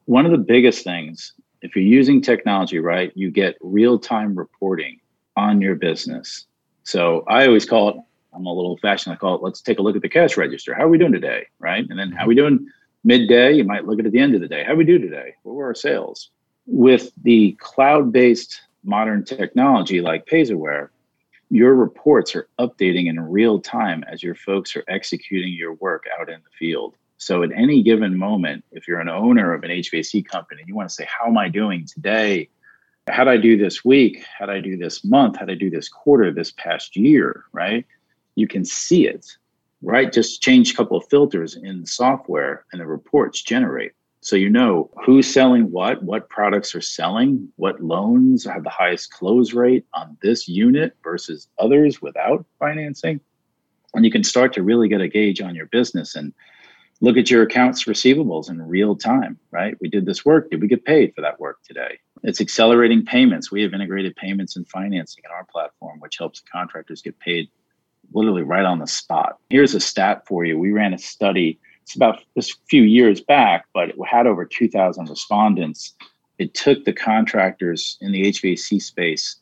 One 0.04 0.26
of 0.26 0.32
the 0.32 0.38
biggest 0.38 0.84
things 0.84 1.32
if 1.62 1.76
you're 1.76 1.84
using 1.84 2.20
technology 2.20 2.78
right, 2.78 3.12
you 3.14 3.30
get 3.30 3.56
real 3.60 3.98
time 3.98 4.34
reporting 4.34 5.00
on 5.36 5.60
your 5.60 5.74
business. 5.74 6.46
So 6.84 7.24
I 7.28 7.46
always 7.46 7.66
call 7.66 7.90
it, 7.90 7.96
I'm 8.32 8.46
a 8.46 8.52
little 8.52 8.76
fashioned, 8.78 9.14
I 9.14 9.16
call 9.16 9.34
it, 9.36 9.42
let's 9.42 9.60
take 9.60 9.78
a 9.78 9.82
look 9.82 9.96
at 9.96 10.02
the 10.02 10.08
cash 10.08 10.36
register. 10.36 10.74
How 10.74 10.84
are 10.84 10.88
we 10.88 10.98
doing 10.98 11.12
today? 11.12 11.46
Right. 11.58 11.86
And 11.88 11.98
then 11.98 12.12
how 12.12 12.24
are 12.24 12.28
we 12.28 12.34
doing 12.34 12.66
midday? 13.04 13.52
You 13.52 13.64
might 13.64 13.86
look 13.86 13.98
at 13.98 14.04
it 14.04 14.08
at 14.08 14.12
the 14.12 14.18
end 14.20 14.34
of 14.34 14.40
the 14.40 14.48
day. 14.48 14.64
How 14.64 14.74
we 14.74 14.84
do 14.84 14.98
today? 14.98 15.34
What 15.42 15.54
were 15.54 15.66
our 15.66 15.74
sales? 15.74 16.30
With 16.66 17.10
the 17.22 17.56
cloud 17.60 18.12
based 18.12 18.60
modern 18.84 19.24
technology 19.24 20.00
like 20.00 20.26
Payzerware, 20.26 20.88
your 21.50 21.74
reports 21.74 22.36
are 22.36 22.48
updating 22.58 23.08
in 23.08 23.18
real 23.18 23.60
time 23.60 24.04
as 24.10 24.22
your 24.22 24.36
folks 24.36 24.76
are 24.76 24.84
executing 24.88 25.52
your 25.52 25.74
work 25.74 26.04
out 26.18 26.30
in 26.30 26.36
the 26.36 26.56
field. 26.58 26.94
So 27.20 27.42
at 27.42 27.52
any 27.54 27.82
given 27.82 28.16
moment, 28.16 28.64
if 28.72 28.88
you're 28.88 28.98
an 28.98 29.10
owner 29.10 29.52
of 29.52 29.62
an 29.62 29.70
HVAC 29.70 30.24
company, 30.26 30.62
you 30.66 30.74
want 30.74 30.88
to 30.88 30.94
say, 30.94 31.06
how 31.06 31.26
am 31.26 31.36
I 31.36 31.50
doing 31.50 31.86
today? 31.86 32.48
How'd 33.10 33.28
I 33.28 33.36
do 33.36 33.58
this 33.58 33.84
week? 33.84 34.24
How'd 34.38 34.48
I 34.48 34.60
do 34.60 34.78
this 34.78 35.04
month? 35.04 35.36
How'd 35.36 35.50
I 35.50 35.54
do 35.54 35.68
this 35.68 35.90
quarter, 35.90 36.32
this 36.32 36.50
past 36.52 36.96
year? 36.96 37.44
Right? 37.52 37.84
You 38.36 38.48
can 38.48 38.64
see 38.64 39.06
it, 39.06 39.36
right? 39.82 40.10
Just 40.10 40.40
change 40.40 40.72
a 40.72 40.76
couple 40.76 40.96
of 40.96 41.06
filters 41.10 41.56
in 41.56 41.82
the 41.82 41.86
software 41.86 42.64
and 42.72 42.80
the 42.80 42.86
reports 42.86 43.42
generate. 43.42 43.92
So 44.22 44.36
you 44.36 44.48
know 44.48 44.90
who's 45.04 45.30
selling 45.30 45.70
what, 45.70 46.02
what 46.02 46.30
products 46.30 46.74
are 46.74 46.80
selling, 46.80 47.50
what 47.56 47.82
loans 47.82 48.46
have 48.46 48.64
the 48.64 48.70
highest 48.70 49.10
close 49.10 49.52
rate 49.52 49.84
on 49.92 50.16
this 50.22 50.48
unit 50.48 50.96
versus 51.04 51.48
others 51.58 52.00
without 52.00 52.46
financing. 52.58 53.20
And 53.92 54.06
you 54.06 54.10
can 54.10 54.24
start 54.24 54.54
to 54.54 54.62
really 54.62 54.88
get 54.88 55.02
a 55.02 55.08
gauge 55.08 55.42
on 55.42 55.54
your 55.54 55.66
business 55.66 56.14
and 56.14 56.32
look 57.00 57.16
at 57.16 57.30
your 57.30 57.42
accounts 57.42 57.84
receivables 57.84 58.50
in 58.50 58.60
real 58.60 58.94
time, 58.94 59.38
right? 59.50 59.74
We 59.80 59.88
did 59.88 60.06
this 60.06 60.24
work. 60.24 60.50
Did 60.50 60.60
we 60.60 60.68
get 60.68 60.84
paid 60.84 61.14
for 61.14 61.20
that 61.22 61.40
work 61.40 61.58
today? 61.64 61.98
It's 62.22 62.40
accelerating 62.40 63.04
payments. 63.04 63.50
We 63.50 63.62
have 63.62 63.72
integrated 63.72 64.14
payments 64.16 64.56
and 64.56 64.68
financing 64.68 65.24
in 65.24 65.30
our 65.30 65.44
platform, 65.44 66.00
which 66.00 66.18
helps 66.18 66.42
contractors 66.52 67.00
get 67.00 67.18
paid 67.18 67.48
literally 68.12 68.42
right 68.42 68.64
on 68.64 68.78
the 68.78 68.86
spot. 68.86 69.38
Here's 69.48 69.74
a 69.74 69.80
stat 69.80 70.26
for 70.26 70.44
you. 70.44 70.58
We 70.58 70.72
ran 70.72 70.92
a 70.92 70.98
study. 70.98 71.58
It's 71.82 71.96
about 71.96 72.22
this 72.36 72.54
few 72.68 72.82
years 72.82 73.20
back, 73.20 73.66
but 73.72 73.90
it 73.90 73.96
had 74.06 74.26
over 74.26 74.44
2,000 74.44 75.08
respondents. 75.08 75.94
It 76.38 76.54
took 76.54 76.84
the 76.84 76.92
contractors 76.92 77.96
in 78.00 78.12
the 78.12 78.24
HVAC 78.24 78.82
space 78.82 79.36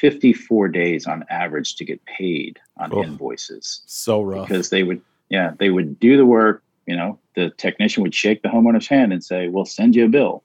54 0.00 0.68
days 0.68 1.06
on 1.06 1.24
average 1.30 1.76
to 1.76 1.84
get 1.84 2.04
paid 2.04 2.58
on 2.78 2.90
oh, 2.92 3.02
invoices. 3.02 3.82
So 3.86 4.22
rough. 4.22 4.48
Because 4.48 4.70
they 4.70 4.82
would, 4.82 5.02
yeah, 5.28 5.52
they 5.58 5.70
would 5.70 6.00
do 6.00 6.16
the 6.16 6.26
work, 6.26 6.62
you 6.86 6.96
know, 6.96 7.18
the 7.34 7.50
technician 7.50 8.02
would 8.02 8.14
shake 8.14 8.42
the 8.42 8.48
homeowner's 8.48 8.88
hand 8.88 9.12
and 9.12 9.22
say, 9.22 9.48
"We'll 9.48 9.64
send 9.64 9.94
you 9.94 10.06
a 10.06 10.08
bill." 10.08 10.42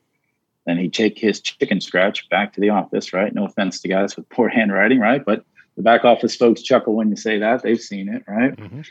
Then 0.66 0.78
he'd 0.78 0.94
take 0.94 1.18
his 1.18 1.42
chicken 1.42 1.80
scratch 1.80 2.28
back 2.30 2.54
to 2.54 2.62
the 2.62 2.70
office, 2.70 3.14
right? 3.14 3.34
No 3.34 3.46
offense 3.46 3.80
to 3.82 3.88
guys 3.88 4.16
with 4.16 4.28
poor 4.30 4.50
handwriting, 4.58 5.00
right? 5.00 5.24
But 5.24 5.46
the 5.76 5.84
back 5.84 6.06
office 6.06 6.36
folks 6.36 6.62
chuckle 6.62 6.96
when 6.96 7.10
you 7.10 7.16
say 7.16 7.40
that. 7.40 7.62
They've 7.62 7.80
seen 7.80 8.10
it, 8.10 8.24
right? 8.28 8.56
Mm-hmm. 8.56 8.82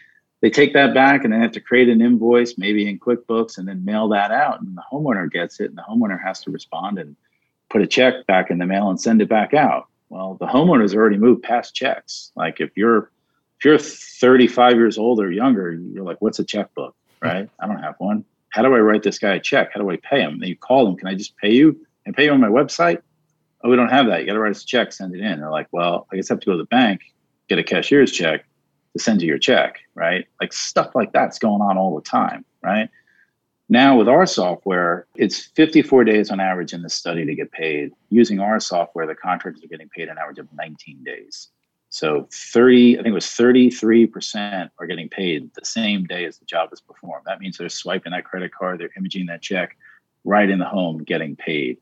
They 0.41 0.51
take 0.51 0.75
that 0.75 0.93
back 0.93 1.25
and 1.25 1.33
they 1.33 1.39
have 1.39 1.53
to 1.53 1.61
create 1.61 1.89
an 1.89 2.03
invoice, 2.03 2.59
maybe 2.59 2.87
in 2.87 2.99
QuickBooks, 2.99 3.57
and 3.57 3.67
then 3.67 3.85
mail 3.85 4.09
that 4.09 4.31
out. 4.31 4.61
And 4.61 4.77
the 4.77 4.83
homeowner 4.93 5.31
gets 5.31 5.59
it, 5.59 5.71
and 5.71 5.79
the 5.79 5.85
homeowner 5.89 6.23
has 6.23 6.41
to 6.43 6.51
respond 6.51 6.99
and 6.99 7.17
put 7.71 7.81
a 7.81 7.87
check 7.87 8.27
back 8.27 8.51
in 8.51 8.59
the 8.59 8.67
mail 8.67 8.91
and 8.91 9.01
send 9.01 9.23
it 9.23 9.29
back 9.29 9.55
out. 9.55 9.89
Well, 10.11 10.37
the 10.39 10.47
homeowner's 10.47 10.95
already 10.95 11.17
moved 11.17 11.43
past 11.43 11.75
checks. 11.75 12.31
Like 12.37 12.61
if 12.61 12.77
you're 12.77 13.11
if 13.59 13.65
you're 13.65 13.79
35 13.79 14.75
years 14.75 14.99
old 14.99 15.19
or 15.19 15.33
younger, 15.33 15.73
you're 15.73 16.05
like, 16.05 16.21
what's 16.21 16.39
a 16.39 16.45
checkbook? 16.45 16.95
Right? 17.25 17.49
I 17.59 17.67
don't 17.67 17.83
have 17.83 17.95
one. 17.99 18.25
How 18.51 18.63
do 18.63 18.75
I 18.75 18.79
write 18.79 19.03
this 19.03 19.19
guy 19.19 19.35
a 19.35 19.41
check? 19.41 19.71
How 19.73 19.81
do 19.81 19.91
I 19.91 19.97
pay 19.97 20.21
him? 20.21 20.35
And 20.35 20.47
you 20.47 20.57
call 20.57 20.85
them. 20.85 20.97
Can 20.97 21.09
I 21.09 21.15
just 21.15 21.37
pay 21.37 21.53
you 21.53 21.85
and 22.07 22.15
pay 22.15 22.27
you 22.27 22.33
on 22.33 22.41
my 22.41 22.49
website? 22.49 23.03
Oh, 23.63 23.71
we 23.71 23.77
don't 23.77 23.89
have 23.89 24.07
that. 24.07 24.21
You 24.21 24.27
got 24.27 24.35
to 24.35 24.41
write 24.41 24.51
us 24.51 24.63
a 24.63 24.67
check, 24.67 24.93
send 24.93 25.15
it 25.15 25.21
in. 25.21 25.41
They're 25.41 25.51
like, 25.51 25.69
well, 25.73 26.07
I 26.13 26.17
guess 26.17 26.31
I 26.31 26.35
have 26.35 26.41
to 26.41 26.47
go 26.47 26.53
to 26.53 26.59
the 26.59 26.67
bank, 26.67 27.01
get 27.49 27.59
a 27.59 27.65
cashier's 27.65 28.13
check 28.13 28.45
to 28.93 29.03
send 29.03 29.23
you 29.23 29.29
your 29.29 29.39
check, 29.39 29.79
right? 29.95 30.27
Like 30.41 30.53
stuff 30.53 30.95
like 30.95 31.13
that's 31.13 31.39
going 31.39 31.63
on 31.63 31.79
all 31.79 31.95
the 31.95 32.03
time, 32.03 32.45
right? 32.63 32.89
Now 33.69 33.97
with 33.97 34.09
our 34.09 34.27
software, 34.27 35.07
it's 35.17 35.47
54 35.57 36.05
days 36.05 36.31
on 36.31 36.39
average 36.39 36.75
in 36.75 36.83
the 36.83 36.91
study 36.91 37.25
to 37.25 37.35
get 37.35 37.51
paid. 37.51 37.93
Using 38.11 38.39
our 38.39 38.61
software, 38.61 39.07
the 39.07 39.15
contractors 39.15 39.65
are 39.65 39.69
getting 39.69 39.89
paid 39.89 40.09
an 40.09 40.19
average 40.19 40.39
of 40.39 40.47
19 40.53 41.03
days. 41.03 41.49
So 41.95 42.27
30, 42.33 42.99
I 42.99 43.03
think 43.05 43.13
it 43.13 43.15
was 43.15 43.27
33% 43.27 44.69
are 44.81 44.87
getting 44.89 45.09
paid 45.09 45.49
the 45.55 45.65
same 45.65 46.07
day 46.07 46.25
as 46.25 46.39
the 46.39 46.45
job 46.45 46.71
is 46.73 46.81
performed. 46.81 47.25
That 47.25 47.39
means 47.39 47.57
they're 47.57 47.69
swiping 47.69 48.11
that 48.11 48.25
credit 48.25 48.53
card, 48.53 48.81
they're 48.81 48.91
imaging 48.97 49.27
that 49.27 49.43
check 49.43 49.77
right 50.25 50.51
in 50.51 50.59
the 50.59 50.65
home, 50.65 51.05
getting 51.05 51.37
paid. 51.37 51.79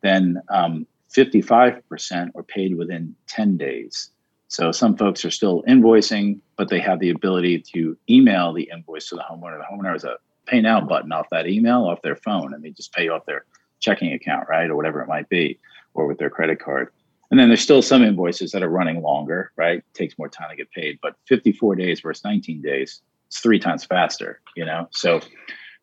Then 0.00 0.40
um, 0.48 0.86
55% 1.12 2.30
are 2.36 2.42
paid 2.44 2.76
within 2.76 3.16
10 3.26 3.56
days. 3.56 4.10
So 4.46 4.70
some 4.70 4.96
folks 4.96 5.24
are 5.24 5.30
still 5.32 5.64
invoicing, 5.64 6.38
but 6.56 6.68
they 6.68 6.78
have 6.78 7.00
the 7.00 7.10
ability 7.10 7.58
to 7.72 7.98
email 8.08 8.52
the 8.52 8.70
invoice 8.72 9.08
to 9.08 9.16
the 9.16 9.24
homeowner. 9.28 9.58
The 9.58 9.66
homeowner 9.68 9.90
has 9.92 10.04
a 10.04 10.18
pay 10.46 10.60
now 10.60 10.80
button 10.80 11.10
off 11.10 11.30
that 11.30 11.48
email 11.48 11.84
off 11.84 12.00
their 12.02 12.14
phone, 12.14 12.54
and 12.54 12.62
they 12.62 12.70
just 12.70 12.92
pay 12.92 13.08
off 13.08 13.26
their 13.26 13.44
checking 13.80 14.12
account, 14.12 14.48
right, 14.48 14.70
or 14.70 14.76
whatever 14.76 15.02
it 15.02 15.08
might 15.08 15.28
be, 15.28 15.58
or 15.94 16.06
with 16.06 16.18
their 16.18 16.30
credit 16.30 16.60
card. 16.60 16.92
And 17.30 17.38
then 17.38 17.48
there's 17.48 17.60
still 17.60 17.82
some 17.82 18.02
invoices 18.02 18.52
that 18.52 18.62
are 18.62 18.70
running 18.70 19.02
longer, 19.02 19.52
right? 19.56 19.78
It 19.78 19.94
takes 19.94 20.18
more 20.18 20.28
time 20.28 20.50
to 20.50 20.56
get 20.56 20.70
paid, 20.70 20.98
but 21.02 21.14
54 21.26 21.76
days 21.76 22.00
versus 22.00 22.24
19 22.24 22.62
days, 22.62 23.02
it's 23.26 23.40
three 23.40 23.58
times 23.58 23.84
faster, 23.84 24.40
you 24.56 24.64
know? 24.64 24.88
So 24.92 25.20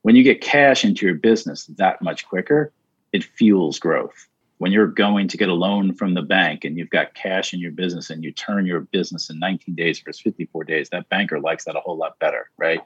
when 0.01 0.15
you 0.15 0.23
get 0.23 0.41
cash 0.41 0.83
into 0.83 1.05
your 1.05 1.15
business 1.15 1.65
that 1.77 2.01
much 2.01 2.27
quicker, 2.27 2.71
it 3.13 3.23
fuels 3.23 3.79
growth. 3.79 4.27
When 4.57 4.71
you're 4.71 4.87
going 4.87 5.27
to 5.27 5.37
get 5.37 5.49
a 5.49 5.53
loan 5.53 5.93
from 5.93 6.13
the 6.13 6.21
bank 6.21 6.63
and 6.63 6.77
you've 6.77 6.89
got 6.89 7.13
cash 7.13 7.53
in 7.53 7.59
your 7.59 7.71
business 7.71 8.09
and 8.09 8.23
you 8.23 8.31
turn 8.31 8.65
your 8.65 8.81
business 8.81 9.29
in 9.29 9.37
19 9.37 9.75
days 9.75 9.99
versus 9.99 10.21
54 10.21 10.63
days, 10.63 10.89
that 10.89 11.09
banker 11.09 11.39
likes 11.39 11.65
that 11.65 11.75
a 11.75 11.81
whole 11.81 11.97
lot 11.97 12.17
better, 12.19 12.49
right? 12.57 12.79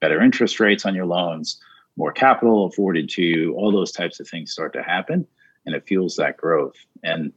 Better 0.00 0.20
interest 0.20 0.60
rates 0.60 0.84
on 0.84 0.94
your 0.94 1.06
loans, 1.06 1.60
more 1.96 2.12
capital 2.12 2.66
afforded 2.66 3.08
to 3.10 3.22
you, 3.22 3.54
all 3.54 3.72
those 3.72 3.92
types 3.92 4.20
of 4.20 4.28
things 4.28 4.52
start 4.52 4.72
to 4.74 4.82
happen 4.82 5.26
and 5.66 5.74
it 5.74 5.86
fuels 5.86 6.16
that 6.16 6.36
growth. 6.36 6.76
And 7.02 7.32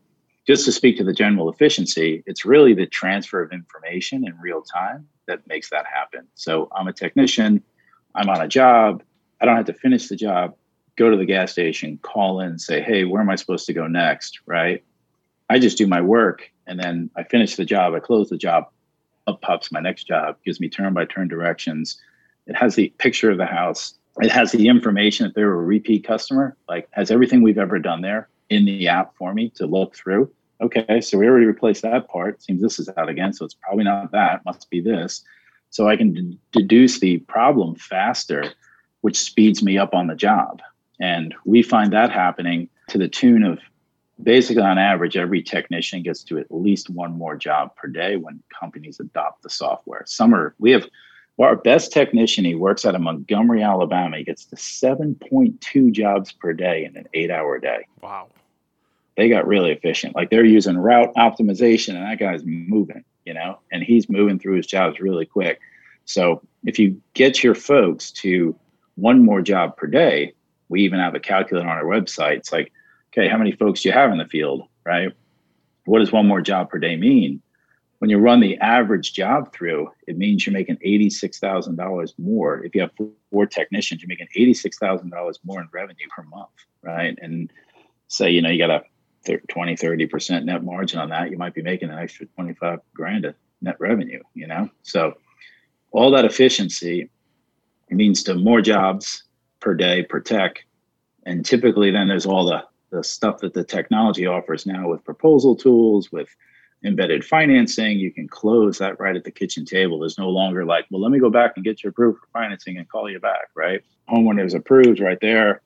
just 0.47 0.63
to 0.65 0.71
speak 0.71 0.97
to 0.97 1.03
the 1.03 1.13
general 1.13 1.49
efficiency, 1.49 2.23
it's 2.25 2.45
really 2.45 2.73
the 2.73 2.87
transfer 2.87 3.41
of 3.41 3.51
information 3.51 4.25
in 4.25 4.37
real 4.39 4.61
time 4.61 5.07
that 5.27 5.45
makes 5.47 5.69
that 5.69 5.85
happen. 5.85 6.25
So 6.35 6.69
I'm 6.73 6.87
a 6.87 6.93
technician, 6.93 7.61
I'm 8.15 8.29
on 8.29 8.41
a 8.41 8.47
job, 8.47 9.03
I 9.41 9.45
don't 9.45 9.57
have 9.57 9.65
to 9.65 9.73
finish 9.73 10.07
the 10.07 10.15
job, 10.15 10.55
go 10.95 11.11
to 11.11 11.17
the 11.17 11.25
gas 11.25 11.51
station, 11.51 11.99
call 12.01 12.39
in, 12.39 12.57
say, 12.57 12.81
hey, 12.81 13.03
where 13.03 13.21
am 13.21 13.29
I 13.29 13.35
supposed 13.35 13.65
to 13.67 13.73
go 13.73 13.87
next? 13.87 14.39
Right. 14.45 14.83
I 15.49 15.59
just 15.59 15.77
do 15.77 15.85
my 15.85 16.01
work 16.01 16.49
and 16.65 16.79
then 16.79 17.09
I 17.15 17.23
finish 17.23 17.55
the 17.55 17.65
job, 17.65 17.93
I 17.93 17.99
close 17.99 18.29
the 18.29 18.37
job, 18.37 18.65
up 19.27 19.41
pops 19.41 19.71
my 19.71 19.81
next 19.81 20.05
job, 20.05 20.37
gives 20.45 20.61
me 20.61 20.69
turn 20.69 20.93
by 20.93 21.03
turn 21.05 21.27
directions. 21.27 22.01
It 22.47 22.55
has 22.55 22.75
the 22.75 22.93
picture 22.97 23.29
of 23.29 23.37
the 23.37 23.45
house. 23.45 23.95
It 24.19 24.31
has 24.31 24.53
the 24.53 24.69
information 24.69 25.27
if 25.27 25.33
they're 25.33 25.51
a 25.51 25.55
repeat 25.57 26.07
customer, 26.07 26.55
like 26.69 26.87
has 26.91 27.11
everything 27.11 27.43
we've 27.43 27.57
ever 27.57 27.79
done 27.79 28.01
there 28.01 28.29
in 28.49 28.63
the 28.63 28.87
app 28.87 29.13
for 29.17 29.33
me 29.33 29.49
to 29.55 29.65
look 29.65 29.93
through. 29.93 30.31
Okay, 30.59 31.01
so 31.01 31.17
we 31.17 31.27
already 31.27 31.45
replaced 31.45 31.83
that 31.83 32.07
part. 32.07 32.41
Seems 32.41 32.61
this 32.61 32.79
is 32.79 32.89
out 32.97 33.09
again, 33.09 33.33
so 33.33 33.45
it's 33.45 33.53
probably 33.53 33.83
not 33.83 34.11
that. 34.11 34.43
Must 34.45 34.69
be 34.69 34.81
this. 34.81 35.23
So 35.69 35.87
I 35.87 35.97
can 35.97 36.13
d- 36.13 36.39
deduce 36.51 36.99
the 36.99 37.19
problem 37.19 37.75
faster, 37.75 38.53
which 39.01 39.19
speeds 39.19 39.61
me 39.61 39.77
up 39.77 39.93
on 39.93 40.07
the 40.07 40.15
job. 40.15 40.61
And 40.99 41.35
we 41.45 41.61
find 41.61 41.93
that 41.93 42.11
happening 42.11 42.69
to 42.89 42.97
the 42.97 43.07
tune 43.07 43.43
of 43.43 43.59
basically 44.23 44.63
on 44.63 44.79
average, 44.79 45.15
every 45.15 45.43
technician 45.43 46.01
gets 46.01 46.23
to 46.23 46.39
at 46.39 46.47
least 46.49 46.89
one 46.89 47.17
more 47.17 47.35
job 47.35 47.75
per 47.75 47.87
day 47.87 48.15
when 48.15 48.41
companies 48.59 48.99
adopt 48.99 49.43
the 49.43 49.49
software. 49.49 50.03
Some 50.07 50.33
are, 50.33 50.55
we 50.57 50.71
have 50.71 50.87
our 51.39 51.55
best 51.55 51.91
technician, 51.91 52.45
he 52.45 52.55
works 52.55 52.83
out 52.83 52.95
of 52.95 53.01
Montgomery, 53.01 53.61
Alabama. 53.61 54.17
He 54.17 54.23
gets 54.23 54.45
to 54.45 54.55
7.2 54.55 55.91
jobs 55.91 56.31
per 56.31 56.51
day 56.53 56.85
in 56.85 56.97
an 56.97 57.07
eight 57.13 57.29
hour 57.29 57.59
day. 57.59 57.85
Wow. 58.01 58.29
They 59.17 59.29
got 59.29 59.47
really 59.47 59.71
efficient. 59.71 60.15
Like 60.15 60.29
they're 60.29 60.45
using 60.45 60.77
route 60.77 61.13
optimization, 61.15 61.95
and 61.95 62.03
that 62.03 62.19
guy's 62.19 62.43
moving, 62.45 63.03
you 63.25 63.33
know, 63.33 63.59
and 63.71 63.83
he's 63.83 64.09
moving 64.09 64.39
through 64.39 64.57
his 64.57 64.67
jobs 64.67 64.99
really 64.99 65.25
quick. 65.25 65.59
So 66.05 66.41
if 66.63 66.79
you 66.79 67.01
get 67.13 67.43
your 67.43 67.55
folks 67.55 68.11
to 68.11 68.55
one 68.95 69.25
more 69.25 69.41
job 69.41 69.75
per 69.75 69.87
day, 69.87 70.33
we 70.69 70.83
even 70.83 70.99
have 70.99 71.15
a 71.15 71.19
calculator 71.19 71.67
on 71.67 71.77
our 71.77 71.83
website. 71.83 72.37
It's 72.37 72.51
like 72.51 72.71
okay, 73.17 73.27
how 73.27 73.37
many 73.37 73.51
folks 73.51 73.81
do 73.81 73.89
you 73.89 73.93
have 73.93 74.11
in 74.11 74.17
the 74.17 74.25
field, 74.25 74.67
right? 74.85 75.11
What 75.85 75.99
does 75.99 76.11
one 76.11 76.27
more 76.27 76.41
job 76.41 76.69
per 76.69 76.77
day 76.77 76.95
mean? 76.95 77.41
When 77.99 78.11
you 78.11 78.19
run 78.19 78.41
the 78.41 78.57
average 78.59 79.13
job 79.13 79.51
through, 79.53 79.89
it 80.05 80.17
means 80.17 80.45
you're 80.45 80.53
making 80.53 80.77
$86,000 80.85 82.13
more. 82.19 82.63
If 82.63 82.75
you 82.75 82.81
have 82.81 82.91
four 83.31 83.47
technicians, 83.47 84.01
you're 84.01 84.07
making 84.07 84.27
$86,000 84.37 85.39
more 85.43 85.61
in 85.61 85.69
revenue 85.71 86.07
per 86.15 86.21
month, 86.23 86.49
right? 86.83 87.17
And 87.21 87.51
say, 88.07 88.29
you 88.29 88.41
know, 88.41 88.49
you 88.49 88.59
got 88.59 88.69
a 88.69 88.83
20, 89.27 89.75
30% 89.75 90.45
net 90.45 90.63
margin 90.63 90.99
on 90.99 91.09
that, 91.09 91.31
you 91.31 91.37
might 91.37 91.53
be 91.53 91.61
making 91.61 91.89
an 91.89 91.99
extra 91.99 92.25
25 92.25 92.79
grand 92.93 93.25
of 93.25 93.35
net 93.61 93.75
revenue, 93.79 94.21
you 94.33 94.47
know? 94.47 94.69
So 94.83 95.15
all 95.91 96.11
that 96.11 96.25
efficiency 96.25 97.09
means 97.89 98.23
to 98.23 98.35
more 98.35 98.61
jobs 98.61 99.23
per 99.59 99.73
day 99.73 100.03
per 100.03 100.19
tech. 100.19 100.65
And 101.25 101.45
typically 101.45 101.91
then 101.91 102.07
there's 102.07 102.25
all 102.25 102.45
the 102.45 102.63
the 102.89 103.03
stuff 103.03 103.39
that 103.39 103.53
the 103.53 103.63
technology 103.63 104.25
offers 104.25 104.65
now 104.65 104.87
with 104.87 105.03
proposal 105.03 105.55
tools, 105.55 106.11
with 106.11 106.29
embedded 106.83 107.25
financing, 107.25 107.99
you 107.99 108.11
can 108.11 108.27
close 108.27 108.77
that 108.77 108.99
right 108.99 109.15
at 109.15 109.23
the 109.23 109.31
kitchen 109.31 109.65
table. 109.65 109.99
There's 109.99 110.17
no 110.17 110.29
longer 110.29 110.65
like, 110.65 110.85
well, 110.91 111.01
let 111.01 111.11
me 111.11 111.19
go 111.19 111.29
back 111.29 111.53
and 111.55 111.65
get 111.65 111.83
you 111.83 111.89
approved 111.89 112.19
for 112.19 112.27
financing 112.31 112.77
and 112.77 112.87
call 112.87 113.09
you 113.09 113.19
back, 113.19 113.49
right? 113.55 113.81
Homeowner 114.09 114.45
is 114.45 114.53
approved 114.53 114.99
right 114.99 115.19
there. 115.19 115.61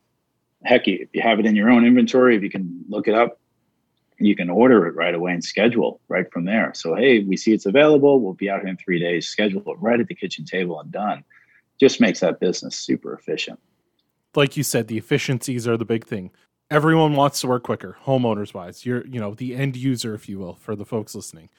Heck, 0.63 0.88
if 0.88 1.10
you 1.13 1.22
have 1.22 1.39
it 1.39 1.46
in 1.46 1.56
your 1.56 1.70
own 1.70 1.86
inventory, 1.86 2.36
if 2.36 2.44
you 2.44 2.50
can 2.50 2.86
look 2.88 3.08
it 3.08 3.13
up, 3.13 3.39
you 4.25 4.36
can 4.36 4.50
order 4.50 4.88
it 4.88 4.96
right 4.96 5.16
away 5.16 5.34
and 5.34 5.44
schedule 5.44 6.01
right 6.08 6.32
from 6.32 6.46
there. 6.46 6.74
So, 6.74 6.96
hey, 6.96 7.20
we 7.20 7.38
see 7.38 7.54
it's 7.54 7.66
available. 7.66 8.22
We'll 8.22 8.34
be 8.34 8.50
out 8.50 8.62
here 8.62 8.70
in 8.70 8.78
three 8.78 9.00
days. 9.00 9.28
Schedule 9.28 9.63
it 9.66 9.78
right 9.80 10.00
at 10.00 10.08
the 10.08 10.16
kitchen 10.16 10.46
table 10.46 10.80
and 10.80 10.92
done. 10.92 11.24
Just 11.80 12.01
makes 12.01 12.20
that 12.20 12.40
business 12.40 12.75
super 12.75 13.13
efficient. 13.13 13.60
Like 14.36 14.56
you 14.56 14.63
said, 14.63 14.88
the 14.88 14.98
efficiencies 14.98 15.68
are 15.68 15.78
the 15.78 15.86
big 15.86 16.06
thing 16.06 16.32
everyone 16.72 17.13
wants 17.16 17.42
to 17.42 17.48
work 17.48 17.63
quicker, 17.63 17.98
homeowners 18.06 18.54
wise. 18.54 18.86
You're, 18.86 19.06
you 19.06 19.20
know, 19.20 19.36
the 19.36 19.56
end 19.56 19.75
user, 19.75 20.16
if 20.16 20.28
you 20.28 20.40
will, 20.40 20.56
for 20.56 20.75
the 20.75 20.86
folks 20.86 21.13
listening. 21.13 21.50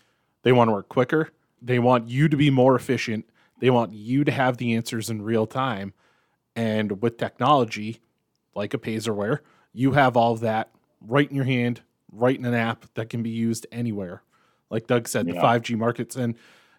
They 0.43 0.51
want 0.51 0.69
to 0.69 0.73
work 0.73 0.89
quicker. 0.89 1.31
They 1.61 1.79
want 1.79 2.09
you 2.09 2.29
to 2.29 2.37
be 2.37 2.51
more 2.51 2.75
efficient. 2.75 3.27
They 3.61 3.71
want 3.71 3.93
you 3.93 4.25
to 4.25 4.33
have 4.33 4.57
the 4.57 4.75
answers 4.75 5.11
in 5.11 5.23
real 5.23 5.47
time. 5.47 5.93
And 6.57 7.01
with 7.03 7.19
technology, 7.19 8.01
like 8.55 8.75
a 8.75 8.79
Payzerware, 8.79 9.41
you 9.73 9.93
have 9.93 10.17
all 10.17 10.33
of 10.33 10.41
that 10.41 10.71
right 11.01 11.31
in 11.31 11.37
your 11.37 11.45
hand, 11.45 11.83
right 12.13 12.39
in 12.39 12.45
an 12.45 12.55
app 12.55 12.87
that 12.95 13.11
can 13.11 13.23
be 13.23 13.31
used 13.31 13.67
anywhere. 13.73 14.23
Like 14.71 14.87
Doug 14.87 15.09
said, 15.09 15.27
yeah. 15.27 15.35
the 15.35 15.41
5G 15.41 15.77
markets, 15.77 16.17
and 16.17 16.35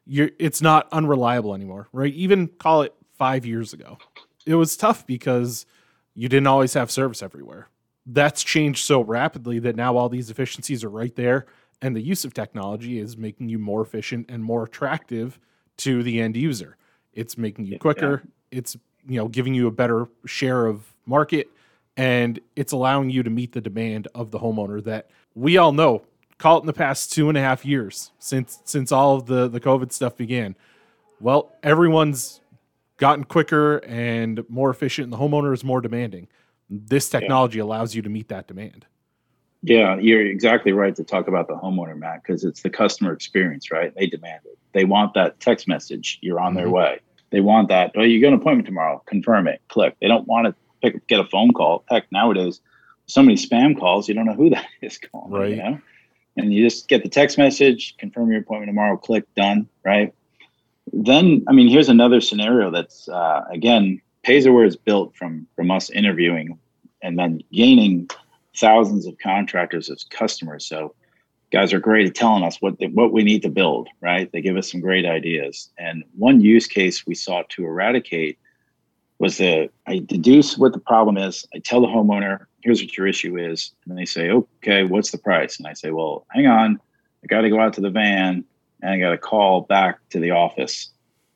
you're, 0.06 0.30
it's 0.40 0.62
not 0.62 0.88
unreliable 0.92 1.54
anymore, 1.54 1.88
right? 1.92 2.14
Even 2.14 2.48
call 2.48 2.84
it 2.84 2.94
five 3.18 3.46
years 3.46 3.74
ago. 3.74 3.98
It 4.46 4.56
was 4.56 4.76
tough 4.76 5.06
because 5.06 5.66
you 6.16 6.30
didn't 6.30 6.48
always 6.48 6.74
have 6.74 6.92
service 6.92 7.24
everywhere 7.24 7.70
that's 8.06 8.44
changed 8.44 8.86
so 8.86 9.02
rapidly 9.02 9.60
that 9.60 9.76
now 9.76 9.96
all 9.96 10.10
these 10.10 10.30
efficiencies 10.30 10.84
are 10.84 10.90
right 10.90 11.16
there 11.16 11.46
and 11.82 11.96
the 11.96 12.02
use 12.02 12.26
of 12.26 12.34
technology 12.34 13.00
is 13.00 13.18
making 13.18 13.50
you 13.50 13.58
more 13.58 13.82
efficient 13.82 14.26
and 14.30 14.44
more 14.44 14.64
attractive 14.64 15.40
to 15.78 16.04
the 16.04 16.20
end 16.20 16.36
user 16.36 16.78
it's 17.14 17.38
making 17.38 17.66
you 17.66 17.80
quicker 17.80 18.22
yeah. 18.24 18.60
it's 18.60 18.76
you 19.08 19.18
know 19.18 19.28
giving 19.28 19.54
you 19.54 19.68
a 19.68 19.72
better 19.72 20.08
share 20.26 20.66
of 20.66 20.94
market 21.06 21.50
and 21.96 22.40
it's 22.56 22.72
allowing 22.72 23.10
you 23.10 23.24
to 23.24 23.30
meet 23.30 23.52
the 23.52 23.62
demand 23.62 24.08
of 24.16 24.32
the 24.32 24.40
homeowner 24.40 24.84
that 24.84 25.10
we 25.36 25.58
all 25.58 25.72
know 25.72 26.04
call 26.38 26.58
it 26.58 26.62
in 26.62 26.66
the 26.66 26.74
past 26.74 27.12
two 27.12 27.30
and 27.30 27.38
a 27.38 27.42
half 27.42 27.66
years 27.66 28.12
since 28.20 28.60
since 28.66 28.92
all 28.92 29.16
of 29.16 29.26
the 29.26 29.48
the 29.48 29.60
covid 29.60 29.92
stuff 29.92 30.18
began 30.18 30.56
well 31.20 31.54
everyone's 31.62 32.42
gotten 32.98 33.24
quicker 33.24 33.78
and 33.78 34.44
more 34.50 34.70
efficient 34.70 35.06
and 35.06 35.14
the 35.14 35.18
homeowner 35.18 35.54
is 35.54 35.64
more 35.64 35.82
demanding 35.82 36.28
this 36.70 37.10
technology 37.10 37.58
yeah. 37.58 37.64
allows 37.64 37.96
you 37.96 38.02
to 38.02 38.10
meet 38.10 38.30
that 38.30 38.48
demand. 38.48 38.86
Yeah, 39.62 39.98
you're 39.98 40.26
exactly 40.26 40.74
right 40.74 40.96
to 40.96 41.04
talk 41.04 41.28
about 41.28 41.48
the 41.48 41.56
homeowner, 41.56 41.98
Matt, 41.98 42.24
because 42.24 42.44
it's 42.44 42.62
the 42.62 42.70
customer 42.70 43.14
experience, 43.14 43.72
right? 43.72 43.94
They 43.96 44.08
demand 44.08 44.42
it. 44.46 44.58
They 44.74 44.84
want 44.84 45.14
that 45.14 45.40
text 45.40 45.68
message. 45.68 46.20
You're 46.22 46.40
on 46.40 46.50
mm-hmm. 46.50 46.58
their 46.58 46.70
way. 46.70 47.00
They 47.30 47.40
want 47.40 47.70
that. 47.70 47.92
Oh, 47.96 48.02
you 48.02 48.22
got 48.22 48.30
an 48.30 48.34
appointment 48.36 48.66
tomorrow. 48.66 49.02
Confirm 49.06 49.48
it. 49.48 49.62
Click. 49.70 49.96
They 50.02 50.08
don't 50.08 50.28
want 50.28 50.48
to 50.48 50.56
pick, 50.84 51.08
get 51.08 51.20
a 51.20 51.26
phone 51.26 51.52
call. 51.54 51.84
Heck, 51.90 52.12
nowadays, 52.12 52.62
so 53.08 53.22
many 53.24 53.36
spam 53.36 53.78
calls. 53.78 54.08
You 54.08 54.14
don't 54.14 54.26
know 54.26 54.36
who 54.36 54.50
that 54.52 54.68
is 54.82 55.00
calling. 55.00 55.32
Right. 55.32 55.50
You 55.52 55.56
know? 55.58 55.82
And 56.38 56.54
you 56.54 56.64
just 56.64 56.88
get 56.88 57.04
the 57.04 57.10
text 57.10 57.38
message. 57.38 57.96
Confirm 57.98 58.30
your 58.30 58.42
appointment 58.42 58.70
tomorrow. 58.70 58.98
Click. 58.98 59.26
Done. 59.36 59.68
Right. 59.86 60.14
Then, 60.92 61.44
I 61.48 61.54
mean, 61.54 61.70
here's 61.70 61.90
another 61.90 62.22
scenario 62.22 62.70
that's 62.70 63.08
uh, 63.08 63.46
again 63.52 64.02
Payzerware 64.26 64.68
is 64.68 64.76
built 64.76 65.16
from 65.16 65.48
from 65.56 65.70
us 65.70 65.90
interviewing 65.90 66.58
and 67.02 67.20
then 67.20 67.42
gaining 67.52 68.10
thousands 68.58 69.06
of 69.06 69.18
contractors 69.18 69.90
as 69.90 70.04
customers. 70.06 70.66
So 70.66 70.96
guys 71.52 71.74
are 71.74 71.80
great 71.80 72.08
at 72.08 72.16
telling 72.16 72.44
us 72.44 72.58
what 72.62 72.80
they, 72.80 72.88
what 72.88 73.12
we 73.12 73.24
need 73.24 73.42
to 73.44 73.50
build, 73.50 73.90
right? 74.02 74.32
They 74.32 74.42
give 74.42 74.58
us 74.58 74.72
some 74.72 74.80
great 74.80 75.06
ideas. 75.06 75.70
And 75.78 76.04
one 76.18 76.42
use 76.42 76.68
case 76.68 77.06
we 77.06 77.16
sought 77.16 77.50
to 77.50 77.66
eradicate 77.66 78.40
was 79.24 79.38
that 79.38 79.70
I 79.88 80.00
deduce 80.00 80.58
what 80.58 80.74
the 80.74 80.80
problem 80.80 81.16
is. 81.16 81.48
I 81.56 81.60
tell 81.60 81.80
the 81.80 81.88
homeowner, 81.88 82.46
here's 82.60 82.82
what 82.82 82.98
your 82.98 83.08
issue 83.08 83.38
is. 83.38 83.72
And 83.88 83.98
they 83.98 84.04
say, 84.04 84.30
okay, 84.30 84.84
what's 84.84 85.12
the 85.12 85.18
price? 85.18 85.58
And 85.58 85.66
I 85.66 85.72
say, 85.72 85.92
well, 85.92 86.26
hang 86.32 86.46
on. 86.46 86.78
I 87.24 87.28
got 87.28 87.42
to 87.42 87.50
go 87.50 87.62
out 87.62 87.72
to 87.76 87.82
the 87.82 87.90
van 87.90 88.44
and 88.82 88.92
I 88.92 89.00
got 89.00 89.12
to 89.12 89.18
call 89.18 89.62
back 89.62 90.00
to 90.10 90.20
the 90.20 90.32
office. 90.32 90.90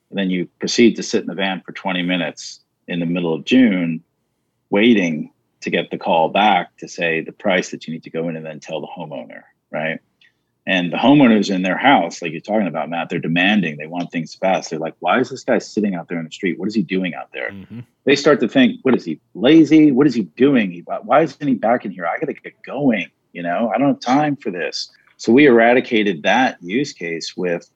And 0.10 0.20
then 0.20 0.30
you 0.30 0.50
proceed 0.60 0.98
to 0.98 1.04
sit 1.04 1.22
in 1.22 1.28
the 1.28 1.34
van 1.34 1.62
for 1.66 1.72
20 1.72 2.04
minutes 2.04 2.60
in 2.90 3.00
the 3.00 3.06
middle 3.06 3.34
of 3.34 3.46
June, 3.46 4.04
waiting 4.70 5.32
to 5.62 5.70
get 5.70 5.90
the 5.90 5.98
call 5.98 6.28
back 6.28 6.76
to 6.80 6.90
say 6.90 7.22
the 7.22 7.32
price 7.32 7.72
that 7.72 7.88
you 7.88 7.94
need 7.94 8.04
to 8.04 8.10
go 8.10 8.28
in 8.28 8.36
and 8.36 8.46
then 8.46 8.60
tell 8.60 8.82
the 8.82 8.88
homeowner, 8.88 9.44
right? 9.72 10.02
And 10.68 10.92
the 10.92 10.98
homeowners 10.98 11.50
in 11.50 11.62
their 11.62 11.78
house, 11.78 12.22
like 12.22 12.34
you're 12.34 12.42
talking 12.42 12.68
about, 12.68 12.90
Matt, 12.90 13.08
they're 13.08 13.20
demanding, 13.20 13.78
they 13.78 13.88
want 13.88 14.12
things 14.12 14.36
fast. 14.36 14.70
They're 14.70 14.78
like, 14.78 14.96
why 15.00 15.18
is 15.22 15.30
this 15.30 15.46
guy 15.46 15.60
sitting 15.60 15.96
out 15.96 16.10
there 16.10 16.20
in 16.20 16.26
the 16.26 16.32
street? 16.32 16.60
What 16.60 16.68
is 16.68 16.76
he 16.76 16.84
doing 16.84 17.16
out 17.16 17.32
there? 17.32 17.52
Mm-hmm. 17.52 17.80
They 18.04 18.18
start 18.18 18.42
to 18.42 18.50
think, 18.50 18.82
what 18.84 18.94
is 18.94 19.06
he 19.06 19.22
lazy? 19.34 19.94
What 19.94 20.08
is 20.08 20.14
he 20.14 20.24
doing? 20.24 20.84
Why 21.04 21.22
isn't 21.22 21.48
he 21.48 21.54
back 21.54 21.86
in 21.86 21.92
here? 21.92 22.06
I 22.06 22.20
got 22.20 22.26
to 22.26 22.34
get 22.34 22.62
going. 22.64 23.08
You 23.32 23.44
know, 23.44 23.72
I 23.74 23.78
don't 23.78 23.88
have 23.88 24.02
time 24.02 24.36
for 24.36 24.52
this. 24.52 24.92
So 25.16 25.32
we 25.32 25.46
eradicated 25.46 26.24
that 26.24 26.62
use 26.62 26.92
case 26.92 27.38
with, 27.38 27.70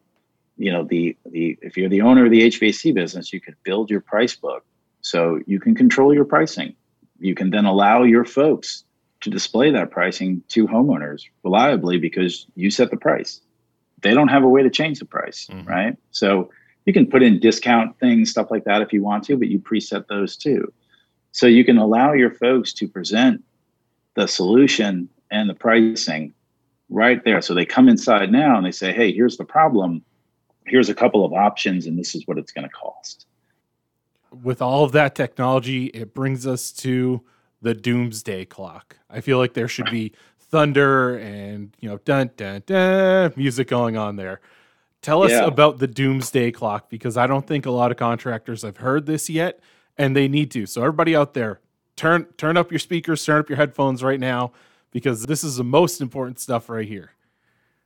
you 0.58 0.74
know, 0.74 0.84
the 0.84 1.16
the 1.26 1.58
if 1.62 1.78
you're 1.78 1.90
the 1.90 2.02
owner 2.02 2.26
of 2.26 2.32
the 2.32 2.42
HVAC 2.42 2.94
business, 2.94 3.32
you 3.32 3.40
could 3.40 3.56
build 3.64 3.90
your 3.90 4.02
price 4.02 4.36
book 4.36 4.66
so 5.00 5.40
you 5.48 5.62
can 5.62 5.76
control 5.76 6.14
your 6.14 6.26
pricing. 6.26 6.76
You 7.20 7.36
can 7.36 7.52
then 7.52 7.66
allow 7.66 8.04
your 8.04 8.26
folks 8.26 8.84
to 9.22 9.30
display 9.30 9.72
that 9.72 9.92
pricing 9.92 10.44
to 10.50 10.68
homeowners 10.68 11.24
reliably 11.44 11.98
because 11.98 12.46
you 12.56 12.70
set 12.72 12.92
the 12.92 12.98
price. 12.98 13.42
They 14.02 14.14
don't 14.14 14.30
have 14.30 14.44
a 14.44 14.50
way 14.50 14.64
to 14.64 14.70
change 14.70 15.00
the 15.00 15.06
price, 15.06 15.48
mm-hmm. 15.52 15.68
right? 15.68 15.98
So 16.12 16.50
you 16.86 16.94
can 16.94 17.08
put 17.08 17.24
in 17.24 17.40
discount 17.40 18.00
things, 18.00 18.32
stuff 18.32 18.50
like 18.50 18.64
that 18.66 18.82
if 18.82 18.92
you 18.92 19.04
want 19.04 19.24
to, 19.26 19.38
but 19.38 19.48
you 19.48 19.60
preset 19.60 20.08
those 20.08 20.36
too. 20.36 20.74
So 21.32 21.48
you 21.48 21.64
can 21.64 21.78
allow 21.78 22.14
your 22.14 22.32
folks 22.32 22.74
to 22.74 22.88
present 22.88 23.44
the 24.16 24.28
solution 24.28 25.08
and 25.30 25.50
the 25.50 25.54
pricing 25.54 26.34
right 26.90 27.24
there. 27.24 27.42
So 27.42 27.54
they 27.54 27.66
come 27.66 27.88
inside 27.88 28.32
now 28.32 28.58
and 28.58 28.66
they 28.66 28.72
say, 28.72 28.92
hey, 28.92 29.14
here's 29.14 29.38
the 29.38 29.46
problem. 29.46 30.04
Here's 30.66 30.90
a 30.90 30.96
couple 30.96 31.24
of 31.26 31.34
options, 31.34 31.86
and 31.86 31.98
this 31.98 32.14
is 32.14 32.28
what 32.28 32.38
it's 32.38 32.52
going 32.52 32.68
to 32.68 32.74
cost 32.74 33.26
with 34.32 34.62
all 34.62 34.84
of 34.84 34.92
that 34.94 35.16
technology, 35.16 35.88
it 35.88 36.14
brings 36.14 36.48
us 36.48 36.72
to 36.72 37.22
the 37.62 37.74
doomsday 37.74 38.46
clock. 38.46 38.98
I 39.10 39.22
feel 39.22 39.38
like 39.38 39.54
there 39.54 39.68
should 39.68 39.90
be 39.92 40.14
thunder 40.40 41.18
and 41.18 41.76
you 41.80 41.88
know 41.90 41.98
dun 42.00 42.30
dun 42.36 42.64
dun 42.66 43.34
music 43.36 43.68
going 43.68 43.98
on 43.98 44.16
there. 44.16 44.42
Tell 45.02 45.24
us 45.24 45.32
Yeah. 45.32 45.46
about 45.46 45.80
the 45.80 45.88
doomsday 45.88 46.52
clock 46.52 46.90
because 46.90 47.18
I 47.18 47.26
don't 47.28 47.48
think 47.48 47.66
a 47.66 47.72
lot 47.72 47.90
of 47.92 47.98
contractors 47.98 48.62
have 48.62 48.78
heard 48.78 49.06
this 49.06 49.30
yet 49.30 49.60
and 49.98 50.16
they 50.16 50.28
need 50.28 50.52
to. 50.52 50.66
So 50.66 50.82
everybody 50.82 51.16
out 51.16 51.34
there, 51.34 51.60
turn 51.96 52.26
turn 52.38 52.58
up 52.58 52.72
your 52.72 52.80
speakers, 52.80 53.24
turn 53.26 53.40
up 53.40 53.50
your 53.50 53.58
headphones 53.58 54.04
right 54.04 54.20
now 54.20 54.52
because 54.92 55.26
this 55.26 55.44
is 55.44 55.56
the 55.58 55.64
most 55.64 56.02
important 56.02 56.40
stuff 56.40 56.70
right 56.70 56.88
here. 56.88 57.12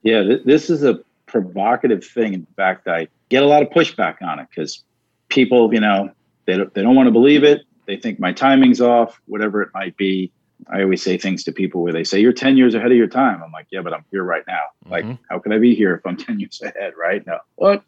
Yeah, 0.03 0.23
th- 0.23 0.43
this 0.45 0.69
is 0.69 0.83
a 0.83 0.99
provocative 1.25 2.03
thing. 2.03 2.33
In 2.33 2.47
fact, 2.55 2.87
I 2.87 3.07
get 3.29 3.43
a 3.43 3.45
lot 3.47 3.61
of 3.63 3.69
pushback 3.69 4.21
on 4.21 4.39
it 4.39 4.47
because 4.49 4.83
people, 5.29 5.73
you 5.73 5.79
know, 5.79 6.11
they 6.45 6.57
don't, 6.57 6.73
they 6.73 6.81
don't 6.81 6.95
want 6.95 7.07
to 7.07 7.11
believe 7.11 7.43
it. 7.43 7.61
They 7.85 7.97
think 7.97 8.19
my 8.19 8.31
timing's 8.33 8.81
off, 8.81 9.21
whatever 9.25 9.61
it 9.61 9.69
might 9.73 9.95
be. 9.97 10.31
I 10.71 10.81
always 10.81 11.01
say 11.03 11.17
things 11.17 11.43
to 11.43 11.51
people 11.51 11.81
where 11.81 11.93
they 11.93 12.03
say, 12.03 12.19
You're 12.19 12.33
10 12.33 12.57
years 12.57 12.75
ahead 12.75 12.91
of 12.91 12.97
your 12.97 13.07
time. 13.07 13.41
I'm 13.43 13.51
like, 13.51 13.67
Yeah, 13.71 13.81
but 13.81 13.93
I'm 13.93 14.05
here 14.11 14.23
right 14.23 14.43
now. 14.47 14.63
Like, 14.89 15.05
Mhm. 15.05 15.19
how 15.29 15.39
can 15.39 15.51
I 15.51 15.57
be 15.59 15.75
here 15.75 15.95
if 15.95 16.05
I'm 16.05 16.17
10 16.27 16.39
years 16.39 16.61
ahead? 16.63 16.93
Right? 16.97 17.25
No. 17.27 17.39
What? 17.55 17.83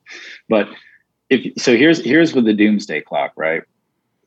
But 0.49 0.69
if 1.29 1.53
so, 1.61 1.75
here's 1.75 2.03
here's 2.03 2.33
with 2.33 2.45
the 2.45 2.53
doomsday 2.53 3.01
clock, 3.01 3.33
right? 3.35 3.63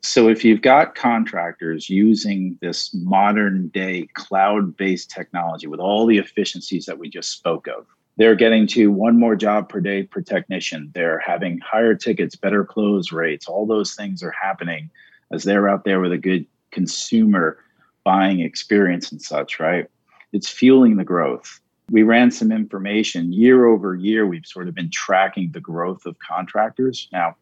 So 0.03 0.29
if 0.29 0.43
you've 0.43 0.63
got 0.63 0.95
contractors 0.95 1.87
using 1.87 2.57
this 2.61 2.91
modern 2.95 3.67
day 3.67 4.07
cloud-based 4.15 5.11
technology 5.11 5.67
with 5.67 5.79
all 5.79 6.07
the 6.07 6.17
efficiencies 6.17 6.85
that 6.87 6.97
we 6.97 7.07
just 7.07 7.29
spoke 7.31 7.67
of, 7.67 7.85
they're 8.17 8.35
getting 8.35 8.65
to 8.67 8.87
one 8.91 9.19
more 9.19 9.35
job 9.35 9.69
per 9.69 9.79
day 9.79 10.03
per 10.03 10.21
technician. 10.21 10.91
They're 10.95 11.19
having 11.19 11.59
higher 11.59 11.93
tickets, 11.93 12.35
better 12.35 12.65
close 12.65 13.11
rates. 13.11 13.47
All 13.47 13.67
those 13.67 13.93
things 13.93 14.23
are 14.23 14.31
happening 14.31 14.89
as 15.31 15.43
they're 15.43 15.69
out 15.69 15.83
there 15.83 15.99
with 15.99 16.11
a 16.11 16.17
good 16.17 16.45
consumer 16.71 17.57
buying 18.03 18.39
experience 18.39 19.11
and 19.11 19.21
such, 19.21 19.59
right? 19.59 19.87
It's 20.33 20.49
fueling 20.49 20.97
the 20.97 21.03
growth. 21.03 21.59
We 21.89 22.03
ran 22.03 22.31
some 22.31 22.51
information 22.51 23.33
year 23.33 23.65
over 23.65 23.95
year. 23.95 24.25
We've 24.25 24.45
sort 24.45 24.67
of 24.67 24.75
been 24.75 24.89
tracking 24.91 25.51
the 25.51 25.59
growth 25.59 26.05
of 26.05 26.17
contractors. 26.19 27.09
Now, 27.11 27.35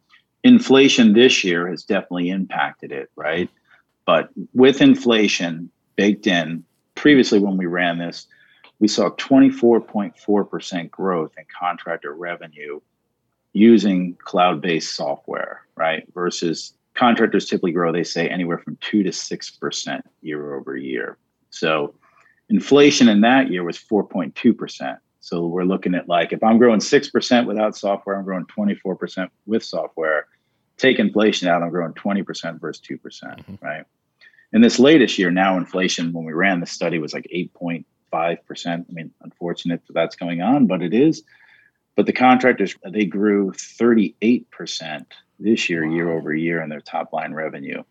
inflation 0.44 1.14
this 1.14 1.44
year 1.44 1.68
has 1.68 1.84
definitely 1.84 2.30
impacted 2.30 2.92
it, 2.92 3.12
right? 3.16 3.50
But 4.06 4.30
with 4.54 4.82
inflation 4.82 5.70
baked 5.96 6.26
in, 6.26 6.64
previously 6.96 7.40
when 7.40 7.58
we 7.58 7.68
ran 7.68 8.00
this, 8.00 8.28
we 8.80 8.88
saw 8.88 9.10
24.4% 9.12 10.90
growth 10.90 11.32
in 11.38 11.46
contractor 11.58 12.14
revenue 12.14 12.80
using 13.54 14.16
cloud 14.24 14.62
based 14.62 14.96
software, 14.96 15.66
right? 15.76 16.08
Versus 16.14 16.74
contractors 17.00 17.48
typically 17.48 17.72
grow, 17.72 17.94
they 17.94 18.04
say, 18.04 18.28
anywhere 18.28 18.58
from 18.58 18.78
2 18.82 19.04
to 19.04 19.10
6% 19.10 20.02
year 20.22 20.56
over 20.56 20.76
year. 20.76 21.18
So 21.50 21.96
inflation 22.50 23.08
in 23.08 23.22
that 23.22 23.50
year 23.50 23.64
was 23.64 23.78
4.2%. 23.78 24.98
So 25.22 25.48
we're 25.48 25.64
looking 25.64 25.96
at 25.96 26.10
like 26.10 26.34
if 26.34 26.44
I'm 26.44 26.58
growing 26.58 26.82
6% 26.82 27.46
without 27.46 27.78
software, 27.78 28.18
I'm 28.18 28.26
growing 28.26 28.46
24% 28.46 29.30
with 29.46 29.64
software. 29.64 30.28
Take 30.76 31.00
inflation 31.00 31.48
out, 31.48 31.64
I'm 31.64 31.70
growing 31.70 31.94
20% 31.94 32.60
versus 32.60 32.82
2%, 32.86 33.02
percent 33.02 33.48
Mhm. 33.48 33.62
right? 33.62 33.86
And 34.52 34.62
this 34.62 34.80
latest 34.80 35.18
year, 35.18 35.32
now 35.32 35.58
inflation, 35.58 36.12
when 36.12 36.26
we 36.26 36.34
ran 36.34 36.60
the 36.60 36.66
study, 36.66 37.00
was 37.00 37.14
like 37.14 37.28
8.5%. 37.32 38.86
I 38.90 38.92
mean, 38.92 39.12
unfortunate 39.22 39.86
that 39.88 39.94
that's 39.94 40.16
going 40.18 40.42
on, 40.42 40.68
but 40.68 40.82
it 40.82 40.94
is. 40.94 41.24
But 41.96 42.08
the 42.08 42.14
contractors, 42.14 42.76
they 42.84 43.06
grew 43.06 43.52
38% 43.52 45.06
this 45.40 45.70
year, 45.70 45.86
year 45.86 46.12
over 46.12 46.34
year, 46.34 46.62
in 46.62 46.70
their 46.70 46.82
top 46.82 47.14
line 47.14 47.34
revenue. 47.34 47.84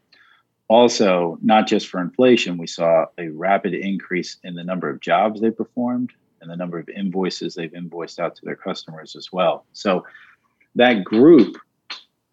Also, 0.69 1.39
not 1.41 1.67
just 1.67 1.89
for 1.89 2.01
inflation, 2.01 2.59
we 2.59 2.67
saw 2.67 3.07
a 3.17 3.29
rapid 3.29 3.73
increase 3.73 4.37
in 4.45 4.55
the 4.55 4.65
number 4.65 4.91
of 4.91 5.01
jobs 5.01 5.41
they 5.41 5.51
performed 5.51 6.13
and 6.41 6.51
the 6.51 6.57
number 6.57 6.79
of 6.79 6.89
invoices 6.91 7.55
they've 7.55 7.75
invoiced 7.75 8.21
out 8.21 8.37
to 8.37 8.45
their 8.45 8.57
customers 8.57 9.17
as 9.17 9.33
well. 9.33 9.65
So 9.73 10.05
that 10.75 11.05
group 11.05 11.57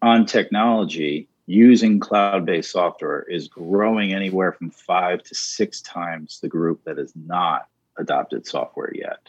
on 0.02 0.26
technology 0.26 1.28
using 1.46 1.98
cloud-based 1.98 2.70
software 2.70 3.22
is 3.22 3.48
growing 3.48 4.12
anywhere 4.12 4.52
from 4.52 4.70
five 4.70 5.22
to 5.22 5.34
six 5.34 5.80
times 5.80 6.40
the 6.40 6.48
group 6.48 6.82
that 6.84 6.98
has 6.98 7.12
not 7.14 7.68
adopted 7.98 8.46
software 8.46 8.92
yet. 8.94 9.20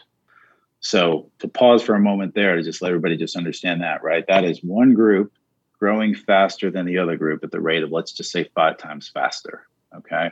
So 0.80 1.30
to 1.38 1.48
pause 1.48 1.82
for 1.82 1.94
a 1.94 2.00
moment 2.00 2.34
there 2.34 2.56
to 2.56 2.62
just 2.62 2.82
let 2.82 2.88
everybody 2.88 3.16
just 3.16 3.36
understand 3.36 3.82
that, 3.82 4.02
right? 4.02 4.24
That 4.28 4.44
is 4.44 4.62
one 4.62 4.94
group 4.94 5.32
growing 5.78 6.14
faster 6.14 6.70
than 6.70 6.86
the 6.86 6.98
other 6.98 7.16
group 7.16 7.44
at 7.44 7.50
the 7.50 7.60
rate 7.60 7.82
of 7.82 7.92
let's 7.92 8.12
just 8.12 8.32
say 8.32 8.48
five 8.54 8.76
times 8.78 9.08
faster. 9.08 9.66
Okay. 9.96 10.30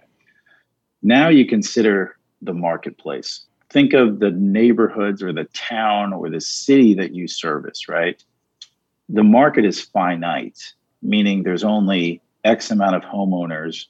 Now 1.02 1.28
you 1.28 1.46
consider 1.46 2.16
the 2.42 2.52
marketplace. 2.52 3.46
Think 3.70 3.92
of 3.92 4.18
the 4.20 4.30
neighborhoods 4.30 5.22
or 5.22 5.32
the 5.32 5.44
town 5.44 6.12
or 6.12 6.30
the 6.30 6.40
city 6.40 6.94
that 6.94 7.14
you 7.14 7.28
service, 7.28 7.88
right? 7.88 8.22
The 9.08 9.24
market 9.24 9.64
is 9.64 9.80
finite, 9.80 10.74
meaning 11.02 11.42
there's 11.42 11.64
only 11.64 12.20
X 12.44 12.70
amount 12.70 12.96
of 12.96 13.02
homeowners, 13.02 13.86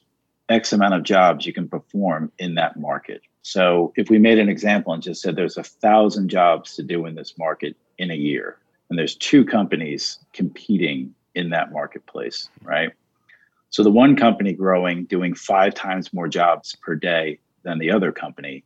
X 0.49 0.73
amount 0.73 0.93
of 0.93 1.03
jobs 1.03 1.45
you 1.45 1.53
can 1.53 1.67
perform 1.67 2.31
in 2.39 2.55
that 2.55 2.79
market. 2.79 3.21
So 3.41 3.93
if 3.95 4.09
we 4.09 4.19
made 4.19 4.39
an 4.39 4.49
example 4.49 4.93
and 4.93 5.01
just 5.01 5.21
said 5.21 5.35
there's 5.35 5.57
a 5.57 5.63
thousand 5.63 6.29
jobs 6.29 6.75
to 6.75 6.83
do 6.83 7.05
in 7.05 7.15
this 7.15 7.37
market 7.37 7.75
in 7.97 8.11
a 8.11 8.15
year, 8.15 8.57
and 8.89 8.97
there's 8.97 9.15
two 9.15 9.45
companies 9.45 10.19
competing 10.33 11.13
in 11.37 11.51
that 11.51 11.71
marketplace, 11.71 12.49
right? 12.63 12.91
So 13.69 13.83
the 13.83 13.91
one 13.91 14.15
company 14.15 14.53
growing, 14.53 15.05
doing 15.05 15.35
five 15.35 15.73
times 15.75 16.11
more 16.11 16.27
jobs 16.27 16.75
per 16.81 16.95
day 16.95 17.39
than 17.63 17.77
the 17.77 17.91
other 17.91 18.11
company, 18.11 18.63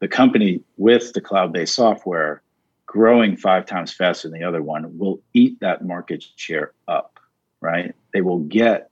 the 0.00 0.08
company 0.08 0.60
with 0.76 1.12
the 1.12 1.20
cloud 1.20 1.52
based 1.52 1.74
software 1.74 2.42
growing 2.86 3.36
five 3.36 3.66
times 3.66 3.92
faster 3.92 4.28
than 4.28 4.38
the 4.38 4.46
other 4.46 4.62
one 4.62 4.98
will 4.98 5.20
eat 5.34 5.58
that 5.60 5.84
market 5.84 6.24
share 6.36 6.72
up, 6.88 7.18
right? 7.60 7.94
They 8.12 8.20
will 8.20 8.40
get 8.40 8.90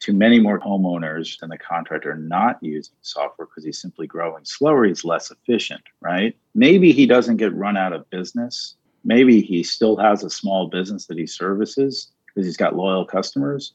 to 0.00 0.12
many 0.12 0.38
more 0.38 0.60
homeowners 0.60 1.38
than 1.38 1.50
the 1.50 1.58
contractor 1.58 2.14
not 2.14 2.62
using 2.62 2.94
software 3.02 3.46
because 3.46 3.64
he's 3.64 3.80
simply 3.80 4.06
growing 4.06 4.44
slower, 4.44 4.84
he's 4.84 5.04
less 5.04 5.30
efficient, 5.30 5.82
right? 6.00 6.36
Maybe 6.54 6.92
he 6.92 7.06
doesn't 7.06 7.38
get 7.38 7.54
run 7.54 7.76
out 7.76 7.92
of 7.92 8.08
business. 8.10 8.76
Maybe 9.04 9.40
he 9.40 9.62
still 9.62 9.96
has 9.96 10.22
a 10.22 10.30
small 10.30 10.68
business 10.68 11.06
that 11.06 11.18
he 11.18 11.26
services 11.26 12.12
because 12.38 12.46
he's 12.46 12.56
got 12.56 12.76
loyal 12.76 13.04
customers, 13.04 13.72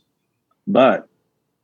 but 0.68 1.10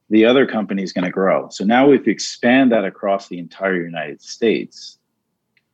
the 0.10 0.26
other 0.26 0.46
company 0.46 0.84
is 0.84 0.92
going 0.92 1.06
to 1.06 1.12
grow. 1.12 1.48
So 1.48 1.64
now 1.64 1.90
you 1.90 2.02
expand 2.08 2.74
that 2.74 2.84
across 2.84 3.30
the 3.30 3.40
entire 3.40 3.82
United 3.82 4.22
States 4.22 4.98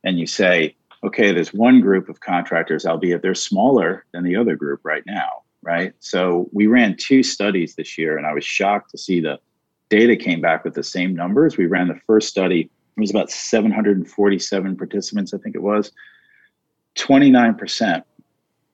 and 0.04 0.20
you 0.20 0.28
say, 0.28 0.76
okay, 1.02 1.32
there's 1.32 1.52
one 1.52 1.80
group 1.80 2.08
of 2.08 2.20
contractors, 2.20 2.86
albeit 2.86 3.22
they're 3.22 3.34
smaller 3.34 4.04
than 4.12 4.22
the 4.22 4.36
other 4.36 4.54
group 4.54 4.82
right 4.84 5.02
now, 5.04 5.42
right? 5.62 5.94
So 5.98 6.48
we 6.52 6.68
ran 6.68 6.96
two 6.96 7.24
studies 7.24 7.74
this 7.74 7.98
year, 7.98 8.16
and 8.16 8.24
I 8.24 8.32
was 8.32 8.44
shocked 8.44 8.92
to 8.92 8.98
see 8.98 9.18
the 9.18 9.40
data 9.88 10.14
came 10.14 10.40
back 10.40 10.64
with 10.64 10.74
the 10.74 10.84
same 10.84 11.12
numbers. 11.12 11.56
We 11.56 11.66
ran 11.66 11.88
the 11.88 12.00
first 12.06 12.28
study, 12.28 12.70
it 12.96 13.00
was 13.00 13.10
about 13.10 13.32
747 13.32 14.76
participants, 14.76 15.34
I 15.34 15.38
think 15.38 15.56
it 15.56 15.62
was. 15.62 15.90
29% 16.94 18.04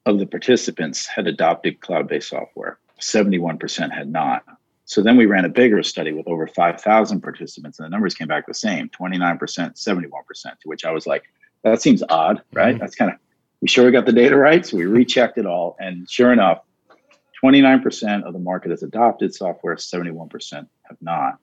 of 0.06 0.18
the 0.18 0.26
participants 0.26 1.06
had 1.06 1.26
adopted 1.26 1.80
cloud 1.80 2.08
based 2.08 2.30
software, 2.30 2.78
71% 3.00 3.92
had 3.92 4.10
not. 4.10 4.44
So 4.84 5.02
then 5.02 5.16
we 5.16 5.26
ran 5.26 5.44
a 5.44 5.48
bigger 5.48 5.82
study 5.82 6.12
with 6.12 6.26
over 6.26 6.46
5,000 6.46 7.20
participants, 7.20 7.78
and 7.78 7.86
the 7.86 7.90
numbers 7.90 8.14
came 8.14 8.28
back 8.28 8.46
the 8.46 8.54
same 8.54 8.88
29%, 8.90 9.38
71%, 9.38 10.42
to 10.42 10.68
which 10.68 10.84
I 10.84 10.90
was 10.90 11.06
like, 11.06 11.24
that 11.62 11.80
seems 11.80 12.02
odd, 12.08 12.42
right? 12.52 12.74
Mhm. 12.74 12.80
That's 12.80 12.96
kind 12.96 13.10
of, 13.12 13.18
we 13.60 13.68
sure 13.68 13.84
we 13.84 13.92
got 13.92 14.06
the 14.06 14.12
data 14.12 14.36
right. 14.36 14.66
So 14.66 14.76
we 14.76 14.86
rechecked 14.86 15.38
it 15.38 15.46
all. 15.46 15.76
And 15.78 16.10
sure 16.10 16.32
enough, 16.32 16.62
29% 17.42 18.24
of 18.24 18.32
the 18.32 18.38
market 18.40 18.70
has 18.70 18.82
adopted 18.82 19.34
software, 19.34 19.76
71% 19.76 20.68
have 20.82 20.96
not. 21.00 21.38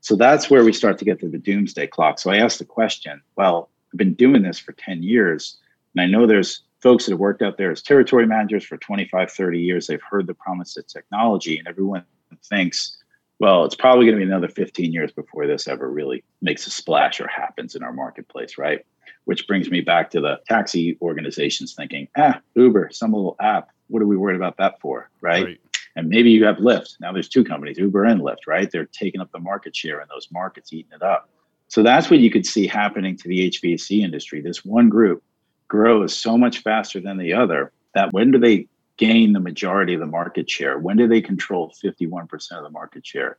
So 0.00 0.14
that's 0.14 0.50
where 0.50 0.64
we 0.64 0.72
start 0.72 0.98
to 0.98 1.04
get 1.04 1.20
to 1.20 1.28
the 1.28 1.38
doomsday 1.38 1.86
clock. 1.86 2.18
So 2.18 2.30
I 2.30 2.38
asked 2.38 2.58
the 2.58 2.64
question 2.64 3.22
well, 3.36 3.70
I've 3.92 3.98
been 3.98 4.14
doing 4.14 4.42
this 4.42 4.58
for 4.58 4.72
10 4.72 5.02
years, 5.02 5.58
and 5.94 6.02
I 6.02 6.06
know 6.06 6.26
there's 6.26 6.62
folks 6.82 7.06
that 7.06 7.12
have 7.12 7.20
worked 7.20 7.42
out 7.42 7.56
there 7.56 7.70
as 7.70 7.80
territory 7.80 8.26
managers 8.26 8.64
for 8.64 8.76
25, 8.76 9.30
30 9.30 9.58
years. 9.58 9.86
They've 9.86 10.02
heard 10.02 10.26
the 10.26 10.34
promise 10.34 10.76
of 10.76 10.86
technology, 10.86 11.58
and 11.58 11.68
everyone 11.68 12.04
thinks, 12.44 12.98
well, 13.38 13.64
it's 13.64 13.74
probably 13.74 14.06
going 14.06 14.18
to 14.18 14.24
be 14.24 14.30
another 14.30 14.48
15 14.48 14.92
years 14.92 15.12
before 15.12 15.46
this 15.46 15.68
ever 15.68 15.90
really 15.90 16.24
makes 16.42 16.66
a 16.66 16.70
splash 16.70 17.20
or 17.20 17.28
happens 17.28 17.74
in 17.74 17.82
our 17.82 17.92
marketplace, 17.92 18.58
right? 18.58 18.84
Which 19.24 19.46
brings 19.46 19.70
me 19.70 19.80
back 19.80 20.10
to 20.10 20.20
the 20.20 20.40
taxi 20.48 20.98
organizations 21.00 21.74
thinking, 21.74 22.08
ah, 22.16 22.40
Uber, 22.54 22.90
some 22.92 23.12
little 23.12 23.36
app. 23.40 23.70
What 23.88 24.02
are 24.02 24.06
we 24.06 24.16
worried 24.16 24.36
about 24.36 24.56
that 24.58 24.80
for, 24.80 25.10
right? 25.20 25.44
Right. 25.44 25.60
And 25.94 26.08
maybe 26.08 26.30
you 26.30 26.44
have 26.44 26.56
Lyft. 26.56 26.96
Now 27.00 27.12
there's 27.12 27.28
two 27.28 27.44
companies, 27.44 27.78
Uber 27.78 28.04
and 28.04 28.20
Lyft, 28.20 28.46
right? 28.46 28.70
They're 28.70 28.86
taking 28.86 29.20
up 29.20 29.30
the 29.30 29.38
market 29.38 29.76
share 29.76 30.00
in 30.00 30.08
those 30.08 30.28
markets, 30.32 30.72
eating 30.72 30.92
it 30.94 31.02
up. 31.02 31.28
So 31.68 31.82
that's 31.82 32.10
what 32.10 32.20
you 32.20 32.30
could 32.30 32.46
see 32.46 32.66
happening 32.66 33.16
to 33.16 33.28
the 33.28 33.50
HVAC 33.50 34.02
industry. 34.02 34.40
This 34.40 34.64
one 34.64 34.88
group 34.88 35.22
grows 35.72 36.14
so 36.14 36.36
much 36.36 36.58
faster 36.58 37.00
than 37.00 37.16
the 37.16 37.32
other 37.32 37.72
that 37.94 38.12
when 38.12 38.30
do 38.30 38.38
they 38.38 38.68
gain 38.98 39.32
the 39.32 39.40
majority 39.40 39.94
of 39.94 40.00
the 40.00 40.06
market 40.06 40.48
share? 40.48 40.78
When 40.78 40.98
do 40.98 41.08
they 41.08 41.22
control 41.22 41.72
51% 41.82 42.28
of 42.52 42.62
the 42.62 42.68
market 42.68 43.06
share? 43.06 43.38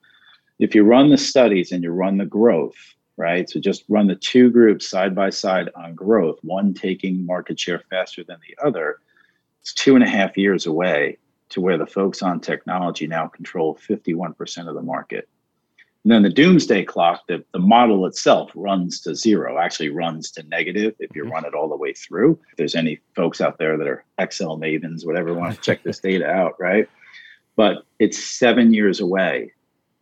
If 0.58 0.74
you 0.74 0.84
run 0.84 1.12
the 1.12 1.18
studies 1.18 1.72
and 1.72 1.84
you 1.84 1.92
run 1.92 2.18
the 2.18 2.26
growth, 2.26 2.96
right? 3.18 3.48
So 3.48 3.60
just 3.60 3.84
run 3.88 4.08
the 4.08 4.16
two 4.16 4.50
groups 4.50 4.90
side 4.90 5.14
by 5.14 5.30
side 5.30 5.70
on 5.76 5.94
growth, 5.94 6.40
one 6.42 6.74
taking 6.74 7.24
market 7.24 7.60
share 7.60 7.84
faster 7.92 8.24
than 8.24 8.40
the 8.48 8.58
other. 8.66 8.98
It's 9.62 9.72
two 9.72 9.94
and 9.94 10.04
a 10.04 10.10
half 10.10 10.36
years 10.36 10.66
away 10.66 11.20
to 11.50 11.62
where 11.62 11.78
the 11.78 11.86
folks 11.86 12.24
on 12.24 12.40
technology 12.40 13.06
now 13.06 13.28
control 13.28 13.78
51% 13.88 14.68
of 14.68 14.74
the 14.74 14.82
market. 14.82 15.30
And 16.04 16.12
then 16.12 16.24
the 16.24 16.30
doomsday 16.30 16.84
clock, 16.84 17.22
the, 17.28 17.44
the 17.54 17.60
model 17.60 18.06
itself 18.06 18.52
runs 18.56 19.00
to 19.02 19.16
zero, 19.16 19.58
actually 19.58 19.90
runs 19.90 20.32
to 20.32 20.44
negative 20.44 20.96
if 21.00 21.16
you 21.16 21.24
mm-hmm. 21.24 21.32
run 21.32 21.46
it 21.46 21.54
all 21.54 21.70
the 21.70 21.78
way 21.78 21.94
through. 21.94 22.38
If 22.52 22.58
there's 22.58 22.76
any 22.76 23.00
folks 23.16 23.40
out 23.40 23.58
there 23.58 23.78
that 23.78 23.88
are 23.88 24.04
Excel 24.18 24.58
mavens, 24.58 25.06
whatever, 25.06 25.34
want 25.34 25.56
to 25.56 25.62
check 25.62 25.84
this 25.84 26.00
data 26.02 26.28
out, 26.28 26.56
right? 26.60 26.90
But 27.56 27.86
it's 28.00 28.24
seven 28.24 28.74
years 28.74 29.00
away 29.00 29.54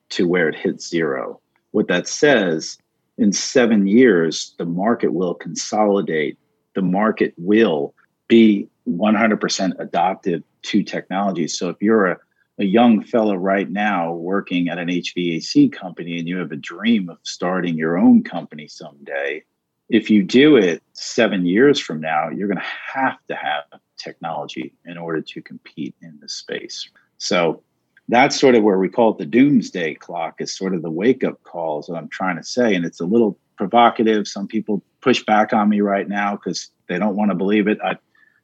to 0.10 0.28
where 0.28 0.50
it 0.50 0.56
hits 0.56 0.90
zero. 0.90 1.40
What 1.72 1.88
that 1.88 2.08
says 2.08 2.78
in 3.18 3.32
seven 3.32 3.86
years, 3.86 4.56
the 4.58 4.66
market 4.66 5.14
will 5.14 5.36
consolidate. 5.36 6.38
The 6.74 6.82
market 6.82 7.34
will 7.38 7.94
be 8.28 8.68
100% 8.88 9.80
adoptive 9.80 10.44
to 10.64 10.84
technology. 10.84 11.48
So 11.48 11.70
if 11.70 11.78
you're 11.82 12.08
a, 12.08 12.18
a 12.62 12.66
young 12.66 13.04
fellow 13.04 13.36
right 13.36 13.70
now 13.70 14.14
working 14.14 14.70
at 14.70 14.78
an 14.78 14.88
HVAC 14.88 15.72
company 15.72 16.20
and 16.20 16.28
you 16.28 16.38
have 16.38 16.52
a 16.52 16.58
dream 16.58 17.10
of 17.10 17.18
starting 17.24 17.76
your 17.76 17.98
own 17.98 18.24
company 18.24 18.68
someday, 18.68 19.44
if 19.90 20.10
you 20.10 20.24
do 20.24 20.56
it 20.58 20.84
seven 20.94 21.46
years 21.46 21.80
from 21.80 22.00
now, 22.00 22.30
you're 22.30 22.48
going 22.48 22.58
to 22.58 22.94
have 22.94 23.18
to 23.28 23.36
have 23.36 23.64
technology 23.98 24.74
in 24.86 24.98
order 24.98 25.22
to 25.22 25.42
compete 25.42 25.96
in 26.02 26.18
the 26.22 26.30
space. 26.30 26.88
So 27.18 27.64
that's 28.08 28.40
sort 28.40 28.56
of 28.56 28.64
where 28.64 28.78
we 28.78 28.90
call 28.90 29.12
it 29.12 29.18
the 29.18 29.26
doomsday 29.26 29.96
clock 29.96 30.36
is 30.40 30.56
sort 30.56 30.76
of 30.76 30.82
the 30.82 30.92
wake 30.92 31.24
up 31.24 31.42
calls 31.44 31.88
that 31.88 31.96
I'm 31.96 32.10
trying 32.10 32.38
to 32.38 32.44
say. 32.44 32.76
And 32.76 32.86
it's 32.86 33.00
a 33.00 33.06
little 33.06 33.38
provocative. 33.58 34.28
Some 34.28 34.48
people 34.48 34.84
push 35.02 35.24
back 35.24 35.52
on 35.52 35.68
me 35.68 35.82
right 35.82 36.08
now 36.08 36.36
because 36.36 36.70
they 36.88 37.00
don't 37.00 37.16
want 37.16 37.32
to 37.32 37.36
believe 37.36 37.68
it. 37.68 37.80
I've 37.84 37.98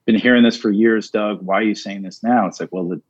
been 0.06 0.16
hearing 0.16 0.44
this 0.44 0.58
for 0.58 0.72
years, 0.72 1.10
Doug. 1.12 1.42
Why 1.44 1.60
are 1.60 1.64
you 1.64 1.76
saying 1.76 2.02
this 2.02 2.24
now? 2.24 2.48
It's 2.48 2.60
like, 2.60 2.70
well, 2.72 2.88
the, 2.88 3.02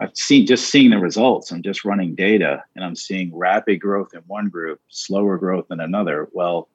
I've 0.00 0.16
seen 0.16 0.46
just 0.46 0.70
seeing 0.70 0.90
the 0.90 0.98
results. 0.98 1.52
I'm 1.52 1.62
just 1.62 1.84
running 1.84 2.14
data 2.14 2.64
and 2.74 2.84
I'm 2.84 2.96
seeing 2.96 3.36
rapid 3.36 3.80
growth 3.80 4.14
in 4.14 4.20
one 4.26 4.48
group, 4.48 4.80
slower 4.88 5.36
growth 5.36 5.66
in 5.70 5.80
another. 5.80 6.28
Well, 6.32 6.68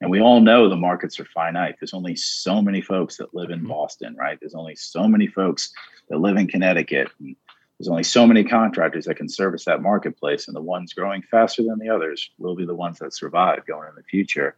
and 0.00 0.10
we 0.10 0.20
all 0.20 0.40
know 0.40 0.68
the 0.68 0.76
markets 0.76 1.18
are 1.18 1.24
finite. 1.24 1.74
There's 1.80 1.94
only 1.94 2.14
so 2.14 2.62
many 2.62 2.80
folks 2.80 3.16
that 3.16 3.34
live 3.34 3.50
in 3.50 3.58
mm-hmm. 3.60 3.68
Boston, 3.68 4.14
right? 4.16 4.38
There's 4.40 4.54
only 4.54 4.76
so 4.76 5.08
many 5.08 5.26
folks 5.26 5.72
that 6.08 6.18
live 6.18 6.36
in 6.36 6.46
Connecticut. 6.46 7.08
And 7.18 7.34
there's 7.78 7.88
only 7.88 8.04
so 8.04 8.26
many 8.26 8.44
contractors 8.44 9.06
that 9.06 9.16
can 9.16 9.28
service 9.28 9.64
that 9.64 9.82
marketplace, 9.82 10.46
and 10.46 10.56
the 10.56 10.62
ones 10.62 10.94
growing 10.94 11.22
faster 11.22 11.64
than 11.64 11.78
the 11.78 11.88
others 11.88 12.30
will 12.38 12.54
be 12.54 12.64
the 12.64 12.74
ones 12.74 12.98
that 13.00 13.14
survive 13.14 13.66
going 13.66 13.88
in 13.88 13.94
the 13.96 14.02
future. 14.04 14.56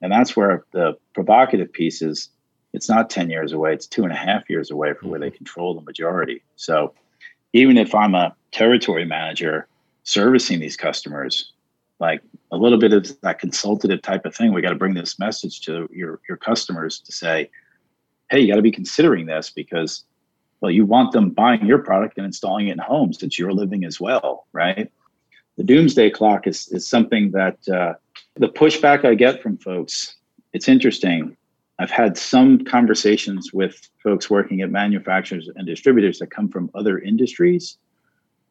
And 0.00 0.10
that's 0.10 0.36
where 0.36 0.64
the 0.72 0.96
provocative 1.14 1.72
piece 1.72 2.00
is. 2.02 2.30
It's 2.72 2.88
not 2.88 3.10
10 3.10 3.28
years 3.28 3.52
away, 3.52 3.74
it's 3.74 3.86
two 3.86 4.04
and 4.04 4.12
a 4.12 4.16
half 4.16 4.48
years 4.48 4.70
away 4.70 4.94
from 4.94 5.10
where 5.10 5.20
they 5.20 5.28
mm-hmm. 5.28 5.36
control 5.36 5.74
the 5.74 5.82
majority. 5.82 6.42
So 6.56 6.94
even 7.52 7.76
if 7.78 7.94
I'm 7.94 8.14
a 8.14 8.34
territory 8.50 9.04
manager 9.04 9.66
servicing 10.04 10.60
these 10.60 10.76
customers, 10.76 11.52
like 12.00 12.22
a 12.50 12.56
little 12.56 12.78
bit 12.78 12.92
of 12.92 13.20
that 13.20 13.38
consultative 13.38 14.02
type 14.02 14.26
of 14.26 14.34
thing, 14.34 14.52
we 14.52 14.62
got 14.62 14.70
to 14.70 14.76
bring 14.76 14.94
this 14.94 15.18
message 15.18 15.60
to 15.62 15.88
your, 15.92 16.20
your 16.28 16.36
customers 16.36 17.00
to 17.00 17.12
say, 17.12 17.50
hey, 18.30 18.40
you 18.40 18.48
got 18.48 18.56
to 18.56 18.62
be 18.62 18.72
considering 18.72 19.26
this 19.26 19.50
because 19.50 20.04
well, 20.62 20.70
you 20.70 20.86
want 20.86 21.12
them 21.12 21.30
buying 21.30 21.66
your 21.66 21.78
product 21.78 22.16
and 22.16 22.24
installing 22.24 22.68
it 22.68 22.72
in 22.72 22.78
homes 22.78 23.18
that 23.18 23.36
you're 23.36 23.52
living 23.52 23.84
as 23.84 24.00
well, 24.00 24.46
right? 24.52 24.90
The 25.56 25.64
doomsday 25.64 26.10
clock 26.10 26.46
is, 26.46 26.68
is 26.68 26.88
something 26.88 27.32
that 27.32 27.58
uh, 27.68 27.94
the 28.36 28.48
pushback 28.48 29.04
I 29.04 29.14
get 29.14 29.42
from 29.42 29.58
folks, 29.58 30.16
it's 30.52 30.68
interesting. 30.68 31.36
I've 31.82 31.90
had 31.90 32.16
some 32.16 32.64
conversations 32.64 33.52
with 33.52 33.88
folks 34.02 34.30
working 34.30 34.60
at 34.60 34.70
manufacturers 34.70 35.48
and 35.54 35.66
distributors 35.66 36.18
that 36.20 36.30
come 36.30 36.48
from 36.48 36.70
other 36.74 36.98
industries, 36.98 37.78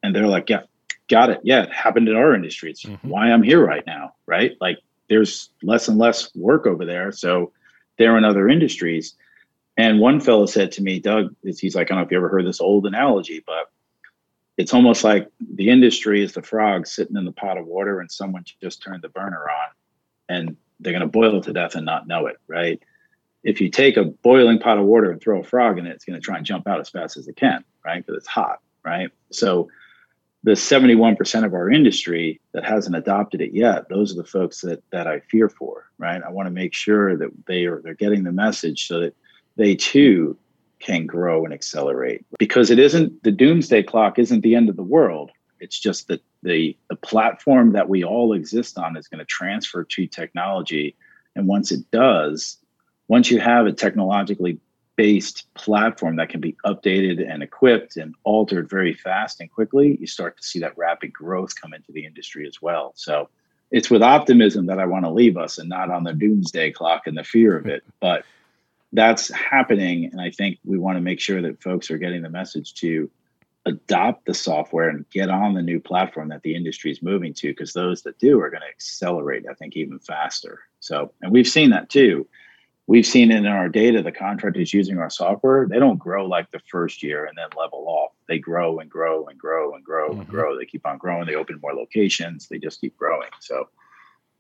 and 0.04 0.16
they're 0.16 0.28
like, 0.28 0.50
yeah, 0.50 0.64
got 1.10 1.30
it. 1.30 1.40
Yeah, 1.44 1.64
it 1.64 1.72
happened 1.72 2.10
in 2.10 2.16
our 2.16 2.34
industry. 2.36 2.72
It's 2.72 2.84
mm-hmm. 2.84 3.08
why 3.08 3.32
I'm 3.32 3.44
here 3.44 3.66
right 3.66 3.86
now, 3.86 4.16
right? 4.26 4.58
Like 4.60 4.80
there's 5.10 5.50
less 5.62 5.88
and 5.88 5.98
less 5.98 6.34
work 6.36 6.66
over 6.66 6.86
there. 6.86 7.12
So 7.12 7.52
they're 7.98 8.18
in 8.18 8.26
other 8.26 8.50
industries. 8.50 9.16
And 9.78 10.00
one 10.00 10.20
fellow 10.20 10.46
said 10.46 10.72
to 10.74 10.84
me, 10.84 11.00
Doug, 11.00 11.36
he's 11.44 11.76
like, 11.76 11.88
I 11.88 11.96
don't 11.96 11.98
know 12.00 12.06
if 12.06 12.12
you 12.12 12.18
ever 12.18 12.30
heard 12.30 12.46
this 12.46 12.62
old 12.62 12.86
analogy, 12.86 13.44
but 13.46 13.72
it's 14.58 14.74
almost 14.74 15.04
like 15.04 15.28
the 15.56 15.70
industry 15.70 16.24
is 16.24 16.34
the 16.34 16.42
frog 16.42 16.88
sitting 16.88 17.16
in 17.16 17.26
the 17.26 17.32
pot 17.32 17.58
of 17.58 17.66
water 17.66 18.00
and 18.00 18.12
someone 18.12 18.44
just 18.62 18.82
turned 18.82 19.02
the 19.02 19.10
burner 19.10 19.44
on 19.50 19.70
and 20.30 20.58
they're 20.80 20.94
going 20.94 21.02
to 21.02 21.08
boil 21.08 21.42
to 21.42 21.54
death 21.54 21.76
and 21.76 21.86
not 21.86 22.08
know 22.08 22.28
it, 22.28 22.38
right? 22.48 22.82
If 23.44 23.60
you 23.60 23.70
take 23.70 23.98
a 23.98 24.06
boiling 24.06 24.60
pot 24.60 24.78
of 24.78 24.86
water 24.86 25.12
and 25.12 25.22
throw 25.22 25.40
a 25.40 25.44
frog 25.44 25.80
in 25.80 25.88
it, 25.88 25.92
it's 25.92 26.06
going 26.06 26.20
to 26.20 26.24
try 26.24 26.38
and 26.38 26.46
jump 26.46 26.68
out 26.68 26.80
as 26.80 26.90
fast 26.90 27.18
as 27.18 27.28
it 27.28 27.36
can, 27.36 27.64
right? 27.84 28.06
Because 28.06 28.18
it's 28.18 28.28
hot, 28.28 28.60
right? 28.86 29.10
So 29.32 29.70
the 30.44 30.52
71% 30.52 31.46
of 31.46 31.54
our 31.54 31.70
industry 31.70 32.40
that 32.54 32.64
hasn't 32.64 32.96
adopted 32.96 33.42
it 33.42 33.54
yet, 33.54 33.90
those 33.90 34.12
are 34.12 34.22
the 34.22 34.28
folks 34.28 34.62
that 34.62 34.84
that 34.92 35.08
I 35.08 35.20
fear 35.20 35.50
for, 35.50 35.90
right? 35.98 36.22
I 36.22 36.30
want 36.30 36.48
to 36.48 36.52
make 36.52 36.74
sure 36.74 37.18
that 37.18 37.30
they 37.48 37.66
are 37.66 37.82
they're 37.84 37.94
getting 37.96 38.24
the 38.24 38.32
message 38.32 38.88
so 38.88 39.00
that 39.00 39.16
they 39.58 39.76
too 39.76 40.38
can 40.80 41.06
grow 41.06 41.46
and 41.46 41.54
accelerate 41.54 42.26
because 42.40 42.72
it 42.72 42.80
isn't 42.80 43.24
the 43.24 43.32
doomsday 43.32 43.84
clock 43.84 44.18
isn't 44.18 44.42
the 44.42 44.56
end 44.56 44.68
of 44.68 44.76
the 44.76 44.84
world 44.84 45.32
it's 45.60 45.80
just 45.80 46.08
that 46.08 46.22
the 46.44 46.76
the 46.90 46.96
platform 46.96 47.74
that 47.74 47.88
we 47.88 48.04
all 48.04 48.34
exist 48.34 48.78
on 48.78 48.98
is 48.98 49.08
going 49.08 49.20
to 49.20 49.26
transfer 49.26 49.84
to 49.84 50.08
technology 50.08 50.96
and 51.36 51.48
once 51.48 51.72
it 51.72 51.90
does 51.92 52.58
once 53.12 53.30
you 53.30 53.40
have 53.40 53.66
a 53.66 53.72
technologically 53.72 54.60
based 54.96 55.38
platform 55.54 56.16
that 56.18 56.30
can 56.30 56.42
be 56.42 56.56
updated 56.66 57.18
and 57.28 57.42
equipped 57.42 57.98
and 57.98 58.14
altered 58.24 58.70
very 58.70 58.94
fast 58.94 59.40
and 59.40 59.52
quickly 59.52 59.98
you 60.00 60.08
start 60.08 60.36
to 60.38 60.44
see 60.44 60.60
that 60.60 60.78
rapid 60.78 61.12
growth 61.14 61.54
come 61.60 61.74
into 61.74 61.92
the 61.92 62.06
industry 62.06 62.48
as 62.48 62.62
well 62.62 62.92
so 62.96 63.30
it's 63.72 63.90
with 63.90 64.02
optimism 64.04 64.66
that 64.66 64.80
i 64.80 64.86
want 64.86 65.06
to 65.06 65.12
leave 65.12 65.38
us 65.38 65.58
and 65.58 65.70
not 65.70 65.90
on 65.90 66.04
the 66.04 66.14
doomsday 66.14 66.72
clock 66.72 67.08
and 67.08 67.18
the 67.18 67.24
fear 67.24 67.58
of 67.58 67.66
it 67.68 67.84
but 68.00 68.24
that's 68.94 69.32
happening. 69.32 70.06
And 70.06 70.20
I 70.20 70.32
think 70.32 70.60
we 70.66 70.78
want 70.78 70.98
to 70.98 71.02
make 71.02 71.20
sure 71.20 71.42
that 71.42 71.62
folks 71.62 71.90
are 71.92 71.98
getting 71.98 72.22
the 72.22 72.30
message 72.30 72.74
to 72.76 73.10
adopt 73.66 74.26
the 74.26 74.34
software 74.34 74.90
and 74.90 75.10
get 75.12 75.30
on 75.30 75.54
the 75.54 75.62
new 75.62 75.80
platform 75.80 76.30
that 76.30 76.42
the 76.42 76.56
industry 76.56 76.92
is 76.92 77.02
moving 77.02 77.34
to, 77.36 77.50
because 77.50 77.74
those 77.74 78.02
that 78.04 78.18
do 78.18 78.40
are 78.42 78.50
going 78.50 78.62
to 78.62 78.68
accelerate, 78.68 79.46
I 79.50 79.54
think, 79.54 79.78
even 79.78 80.00
faster. 80.00 80.60
So, 80.80 81.14
and 81.22 81.32
we've 81.32 81.48
seen 81.48 81.70
that 81.70 81.90
too. 81.90 82.28
We've 82.92 83.06
seen 83.06 83.32
in 83.32 83.46
our 83.46 83.70
data, 83.70 84.02
the 84.02 84.12
contractors 84.12 84.74
using 84.74 84.98
our 84.98 85.10
software, 85.10 85.66
they 85.66 85.80
don't 85.80 85.98
grow 85.98 86.26
like 86.26 86.52
the 86.52 86.60
first 86.70 87.02
year 87.02 87.24
and 87.24 87.38
then 87.38 87.48
level 87.58 87.86
off. 87.88 88.12
They 88.28 88.38
grow 88.38 88.80
and 88.80 88.90
grow 88.90 89.28
and 89.28 89.40
grow 89.40 89.76
and 89.76 89.82
grow 89.82 90.10
mm-hmm. 90.10 90.20
and 90.20 90.30
grow. 90.30 90.58
They 90.58 90.66
keep 90.66 90.86
on 90.86 90.98
growing. 90.98 91.26
They 91.26 91.36
open 91.36 91.58
more 91.62 91.74
locations. 91.74 92.50
They 92.50 92.58
just 92.58 92.82
keep 92.82 92.98
growing. 92.98 93.30
So 93.40 93.70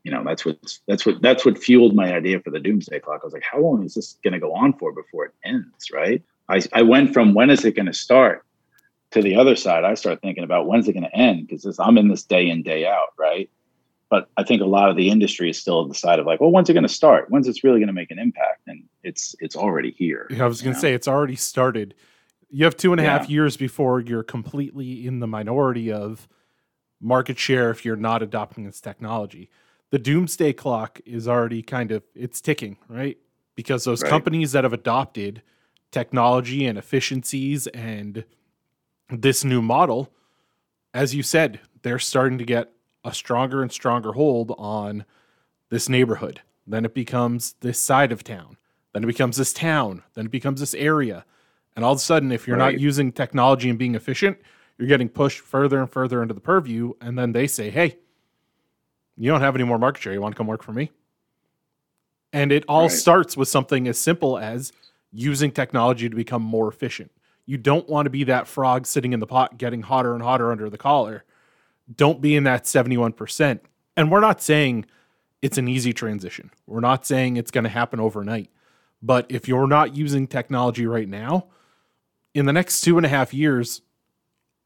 you 0.03 0.11
know 0.11 0.21
that's 0.25 0.43
what 0.43 0.57
that's 0.85 1.05
what 1.05 1.21
that's 1.21 1.45
what 1.45 1.57
fueled 1.57 1.95
my 1.95 2.13
idea 2.13 2.41
for 2.41 2.49
the 2.49 2.59
doomsday 2.59 2.99
clock 2.99 3.21
i 3.21 3.25
was 3.25 3.33
like 3.33 3.43
how 3.43 3.59
long 3.59 3.85
is 3.85 3.93
this 3.93 4.17
going 4.23 4.33
to 4.33 4.39
go 4.39 4.51
on 4.51 4.73
for 4.73 4.91
before 4.91 5.25
it 5.25 5.33
ends 5.45 5.91
right 5.93 6.23
i, 6.49 6.59
I 6.73 6.81
went 6.81 7.13
from 7.13 7.35
when 7.35 7.51
is 7.51 7.63
it 7.65 7.75
going 7.75 7.85
to 7.85 7.93
start 7.93 8.43
to 9.11 9.21
the 9.21 9.35
other 9.35 9.55
side 9.55 9.83
i 9.83 9.93
start 9.93 10.19
thinking 10.19 10.43
about 10.43 10.65
when's 10.65 10.87
it 10.87 10.93
going 10.93 11.03
to 11.03 11.15
end 11.15 11.47
because 11.47 11.77
i'm 11.77 11.99
in 11.99 12.07
this 12.07 12.23
day 12.23 12.49
in 12.49 12.63
day 12.63 12.87
out 12.87 13.09
right 13.19 13.47
but 14.11 14.29
i 14.37 14.43
think 14.43 14.61
a 14.61 14.65
lot 14.65 14.89
of 14.89 14.95
the 14.95 15.09
industry 15.09 15.49
is 15.49 15.59
still 15.59 15.79
on 15.79 15.89
the 15.89 15.95
side 15.95 16.19
of 16.19 16.27
like 16.27 16.39
well 16.39 16.51
when's 16.51 16.69
it 16.69 16.73
going 16.73 16.83
to 16.83 16.89
start 16.89 17.25
when's 17.29 17.47
it's 17.47 17.63
really 17.63 17.79
going 17.79 17.87
to 17.87 17.93
make 17.93 18.11
an 18.11 18.19
impact 18.19 18.61
and 18.67 18.83
it's 19.03 19.35
it's 19.39 19.55
already 19.55 19.91
here 19.91 20.29
i 20.39 20.45
was 20.45 20.61
going 20.61 20.75
to 20.75 20.79
say 20.79 20.93
it's 20.93 21.07
already 21.07 21.35
started 21.35 21.95
you 22.51 22.63
have 22.63 22.77
two 22.77 22.91
and 22.91 23.01
a 23.01 23.03
yeah. 23.03 23.17
half 23.17 23.29
years 23.29 23.57
before 23.57 23.99
you're 23.99 24.23
completely 24.23 25.07
in 25.07 25.19
the 25.19 25.27
minority 25.27 25.91
of 25.91 26.27
market 26.99 27.39
share 27.39 27.71
if 27.71 27.83
you're 27.83 27.95
not 27.95 28.21
adopting 28.21 28.65
this 28.65 28.79
technology 28.79 29.49
the 29.91 29.99
doomsday 29.99 30.53
clock 30.53 30.99
is 31.05 31.27
already 31.27 31.61
kind 31.61 31.91
of 31.91 32.03
it's 32.15 32.41
ticking, 32.41 32.77
right? 32.87 33.17
Because 33.55 33.83
those 33.83 34.01
right. 34.01 34.09
companies 34.09 34.53
that 34.53 34.63
have 34.63 34.73
adopted 34.73 35.43
technology 35.91 36.65
and 36.65 36.77
efficiencies 36.77 37.67
and 37.67 38.23
this 39.09 39.43
new 39.43 39.61
model, 39.61 40.09
as 40.93 41.13
you 41.13 41.21
said, 41.21 41.59
they're 41.81 41.99
starting 41.99 42.37
to 42.37 42.45
get 42.45 42.71
a 43.03 43.13
stronger 43.13 43.61
and 43.61 43.71
stronger 43.71 44.13
hold 44.13 44.53
on 44.57 45.05
this 45.69 45.89
neighborhood. 45.89 46.41
Then 46.67 46.85
it 46.85 46.93
becomes 46.93 47.55
this 47.61 47.79
side 47.79 48.11
of 48.11 48.23
town. 48.23 48.57
Then 48.93 49.03
it 49.03 49.07
becomes 49.07 49.37
this 49.37 49.53
town. 49.53 50.03
Then 50.13 50.25
it 50.25 50.31
becomes 50.31 50.59
this 50.59 50.73
area. 50.73 51.25
And 51.75 51.85
all 51.85 51.93
of 51.93 51.97
a 51.97 52.01
sudden, 52.01 52.31
if 52.31 52.47
you're 52.47 52.57
right. 52.57 52.73
not 52.73 52.81
using 52.81 53.11
technology 53.11 53.69
and 53.69 53.79
being 53.79 53.95
efficient, 53.95 54.37
you're 54.77 54.87
getting 54.87 55.09
pushed 55.09 55.39
further 55.39 55.79
and 55.79 55.89
further 55.89 56.21
into 56.21 56.33
the 56.33 56.41
purview. 56.41 56.93
And 57.01 57.17
then 57.17 57.31
they 57.31 57.47
say, 57.47 57.69
hey, 57.69 57.97
you 59.17 59.29
don't 59.29 59.41
have 59.41 59.55
any 59.55 59.63
more 59.63 59.79
market 59.79 60.01
share. 60.01 60.13
You 60.13 60.21
want 60.21 60.35
to 60.35 60.37
come 60.37 60.47
work 60.47 60.63
for 60.63 60.73
me? 60.73 60.91
And 62.33 62.51
it 62.51 62.63
all 62.67 62.83
right. 62.83 62.91
starts 62.91 63.35
with 63.35 63.47
something 63.47 63.87
as 63.87 63.99
simple 63.99 64.37
as 64.37 64.71
using 65.11 65.51
technology 65.51 66.09
to 66.09 66.15
become 66.15 66.41
more 66.41 66.67
efficient. 66.67 67.11
You 67.45 67.57
don't 67.57 67.87
want 67.89 68.05
to 68.05 68.09
be 68.09 68.23
that 68.25 68.47
frog 68.47 68.85
sitting 68.85 69.13
in 69.13 69.19
the 69.19 69.27
pot 69.27 69.57
getting 69.57 69.81
hotter 69.81 70.13
and 70.13 70.23
hotter 70.23 70.51
under 70.51 70.69
the 70.69 70.77
collar. 70.77 71.23
Don't 71.95 72.21
be 72.21 72.35
in 72.35 72.43
that 72.45 72.63
71%. 72.63 73.59
And 73.97 74.11
we're 74.11 74.19
not 74.19 74.41
saying 74.41 74.85
it's 75.41 75.57
an 75.57 75.67
easy 75.67 75.93
transition. 75.93 76.51
We're 76.67 76.79
not 76.79 77.05
saying 77.05 77.37
it's 77.37 77.51
going 77.51 77.63
to 77.63 77.69
happen 77.69 77.99
overnight, 77.99 78.49
but 79.01 79.25
if 79.29 79.47
you're 79.47 79.67
not 79.67 79.95
using 79.95 80.27
technology 80.27 80.85
right 80.85 81.09
now, 81.09 81.47
in 82.33 82.45
the 82.45 82.53
next 82.53 82.81
two 82.81 82.97
and 82.97 83.05
a 83.05 83.09
half 83.09 83.33
years, 83.33 83.81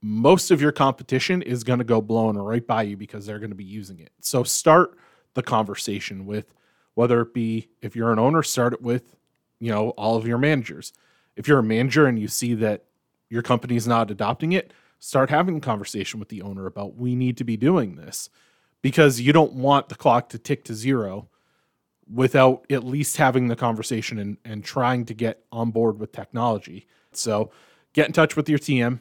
most 0.02 0.52
of 0.52 0.62
your 0.62 0.72
competition 0.72 1.42
is 1.42 1.64
going 1.64 1.80
to 1.80 1.86
go 1.86 2.02
blowing 2.02 2.38
right 2.38 2.66
by 2.66 2.84
you 2.84 2.96
because 2.96 3.26
they're 3.26 3.40
going 3.40 3.50
to 3.50 3.56
be 3.56 3.64
using 3.64 4.00
it. 4.00 4.12
So 4.20 4.44
start 4.44 4.98
the 5.34 5.42
conversation 5.42 6.26
with 6.26 6.54
whether 6.94 7.22
it 7.22 7.34
be 7.34 7.70
if 7.82 7.96
you're 7.96 8.12
an 8.12 8.20
owner, 8.20 8.44
start 8.44 8.74
it 8.74 8.82
with, 8.82 9.16
you 9.60 9.72
know, 9.72 9.90
all 9.92 10.16
of 10.16 10.28
your 10.28 10.38
managers. 10.38 10.94
If 11.36 11.48
you're 11.48 11.60
a 11.60 11.64
manager 11.64 12.06
and 12.06 12.20
you 12.20 12.28
see 12.28 12.54
that 12.56 12.86
your 13.30 13.42
company's 13.42 13.88
not 13.88 14.12
adopting 14.12 14.52
it, 14.52 14.72
start 15.06 15.30
having 15.30 15.58
a 15.58 15.62
conversation 15.62 16.20
with 16.20 16.30
the 16.30 16.42
owner 16.42 16.66
about 16.66 16.98
we 16.98 17.16
need 17.16 17.38
to 17.38 17.44
be 17.44 17.56
doing 17.56 17.96
this 17.96 18.28
because 18.82 19.22
you 19.22 19.32
don't 19.32 19.54
want 19.54 19.88
the 19.88 19.96
clock 19.96 20.30
to 20.30 20.40
tick 20.40 20.64
to 20.64 20.74
zero 20.74 21.30
without 22.12 22.66
at 22.72 22.84
least 22.84 23.18
having 23.18 23.48
the 23.48 23.56
conversation 23.56 24.18
and, 24.18 24.38
and 24.44 24.64
trying 24.64 25.06
to 25.06 25.14
get 25.14 25.44
on 25.52 25.70
board 25.70 26.00
with 26.00 26.12
technology. 26.12 26.88
So 27.12 27.52
get 27.94 28.08
in 28.08 28.14
touch 28.14 28.36
with 28.36 28.50
your 28.50 28.58
TM. 28.58 29.00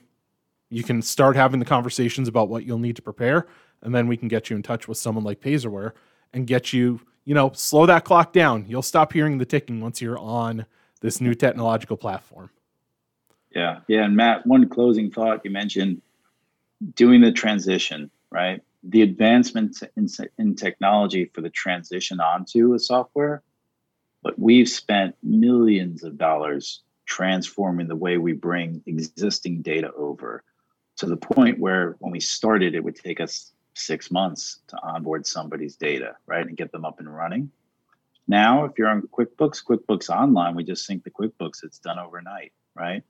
You 0.68 0.82
can 0.82 1.00
start 1.00 1.36
having 1.36 1.58
the 1.58 1.64
conversations 1.64 2.28
about 2.28 2.50
what 2.50 2.64
you'll 2.64 2.78
need 2.78 2.96
to 2.96 3.02
prepare, 3.02 3.46
and 3.80 3.94
then 3.94 4.06
we 4.06 4.18
can 4.18 4.28
get 4.28 4.50
you 4.50 4.56
in 4.56 4.62
touch 4.62 4.86
with 4.86 4.98
someone 4.98 5.24
like 5.24 5.40
Payzerware 5.40 5.92
and 6.34 6.46
get 6.46 6.74
you, 6.74 7.00
you 7.24 7.34
know, 7.34 7.50
slow 7.54 7.86
that 7.86 8.04
clock 8.04 8.34
down. 8.34 8.66
You'll 8.68 8.82
stop 8.82 9.14
hearing 9.14 9.38
the 9.38 9.46
ticking 9.46 9.80
once 9.80 10.02
you're 10.02 10.18
on 10.18 10.66
this 11.00 11.20
new 11.20 11.34
technological 11.34 11.96
platform. 11.96 12.50
Yeah. 13.54 13.80
Yeah. 13.88 14.04
And 14.04 14.16
Matt, 14.16 14.46
one 14.46 14.68
closing 14.68 15.10
thought 15.10 15.44
you 15.44 15.50
mentioned 15.50 16.02
doing 16.94 17.20
the 17.20 17.32
transition, 17.32 18.10
right? 18.30 18.62
The 18.82 19.02
advancements 19.02 19.82
in, 19.96 20.08
in 20.38 20.56
technology 20.56 21.30
for 21.32 21.40
the 21.40 21.50
transition 21.50 22.20
onto 22.20 22.74
a 22.74 22.78
software, 22.78 23.42
but 24.22 24.38
we've 24.38 24.68
spent 24.68 25.16
millions 25.22 26.02
of 26.04 26.18
dollars 26.18 26.82
transforming 27.06 27.88
the 27.88 27.96
way 27.96 28.18
we 28.18 28.32
bring 28.32 28.82
existing 28.86 29.62
data 29.62 29.92
over 29.96 30.42
to 30.96 31.06
the 31.06 31.16
point 31.16 31.58
where 31.58 31.96
when 32.00 32.12
we 32.12 32.20
started, 32.20 32.74
it 32.74 32.82
would 32.84 32.96
take 32.96 33.20
us 33.20 33.52
six 33.74 34.10
months 34.10 34.60
to 34.68 34.80
onboard 34.82 35.26
somebody's 35.26 35.76
data, 35.76 36.16
right? 36.26 36.46
And 36.46 36.56
get 36.56 36.72
them 36.72 36.84
up 36.84 37.00
and 37.00 37.14
running. 37.14 37.50
Now, 38.26 38.64
if 38.64 38.72
you're 38.78 38.88
on 38.88 39.02
QuickBooks, 39.02 39.64
QuickBooks 39.64 40.08
Online, 40.08 40.54
we 40.54 40.64
just 40.64 40.86
sync 40.86 41.04
the 41.04 41.10
QuickBooks, 41.10 41.62
it's 41.62 41.78
done 41.78 41.98
overnight, 41.98 42.52
right? 42.74 43.02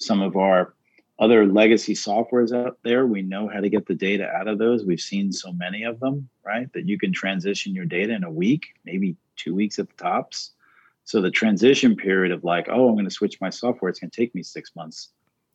Some 0.00 0.22
of 0.22 0.36
our 0.36 0.74
other 1.18 1.46
legacy 1.46 1.94
softwares 1.94 2.56
out 2.56 2.78
there, 2.82 3.06
we 3.06 3.20
know 3.20 3.46
how 3.46 3.60
to 3.60 3.68
get 3.68 3.86
the 3.86 3.94
data 3.94 4.26
out 4.30 4.48
of 4.48 4.58
those. 4.58 4.84
We've 4.84 5.00
seen 5.00 5.30
so 5.30 5.52
many 5.52 5.82
of 5.84 6.00
them, 6.00 6.28
right? 6.44 6.72
That 6.72 6.88
you 6.88 6.98
can 6.98 7.12
transition 7.12 7.74
your 7.74 7.84
data 7.84 8.14
in 8.14 8.24
a 8.24 8.30
week, 8.30 8.74
maybe 8.86 9.16
two 9.36 9.54
weeks 9.54 9.78
at 9.78 9.88
the 9.88 10.02
tops. 10.02 10.52
So 11.04 11.20
the 11.20 11.30
transition 11.30 11.94
period 11.94 12.32
of 12.32 12.42
like, 12.42 12.68
oh, 12.70 12.88
I'm 12.88 12.94
going 12.94 13.04
to 13.04 13.10
switch 13.10 13.40
my 13.40 13.50
software, 13.50 13.90
it's 13.90 14.00
going 14.00 14.10
to 14.10 14.16
take 14.16 14.34
me 14.34 14.42
six 14.42 14.74
months. 14.74 15.10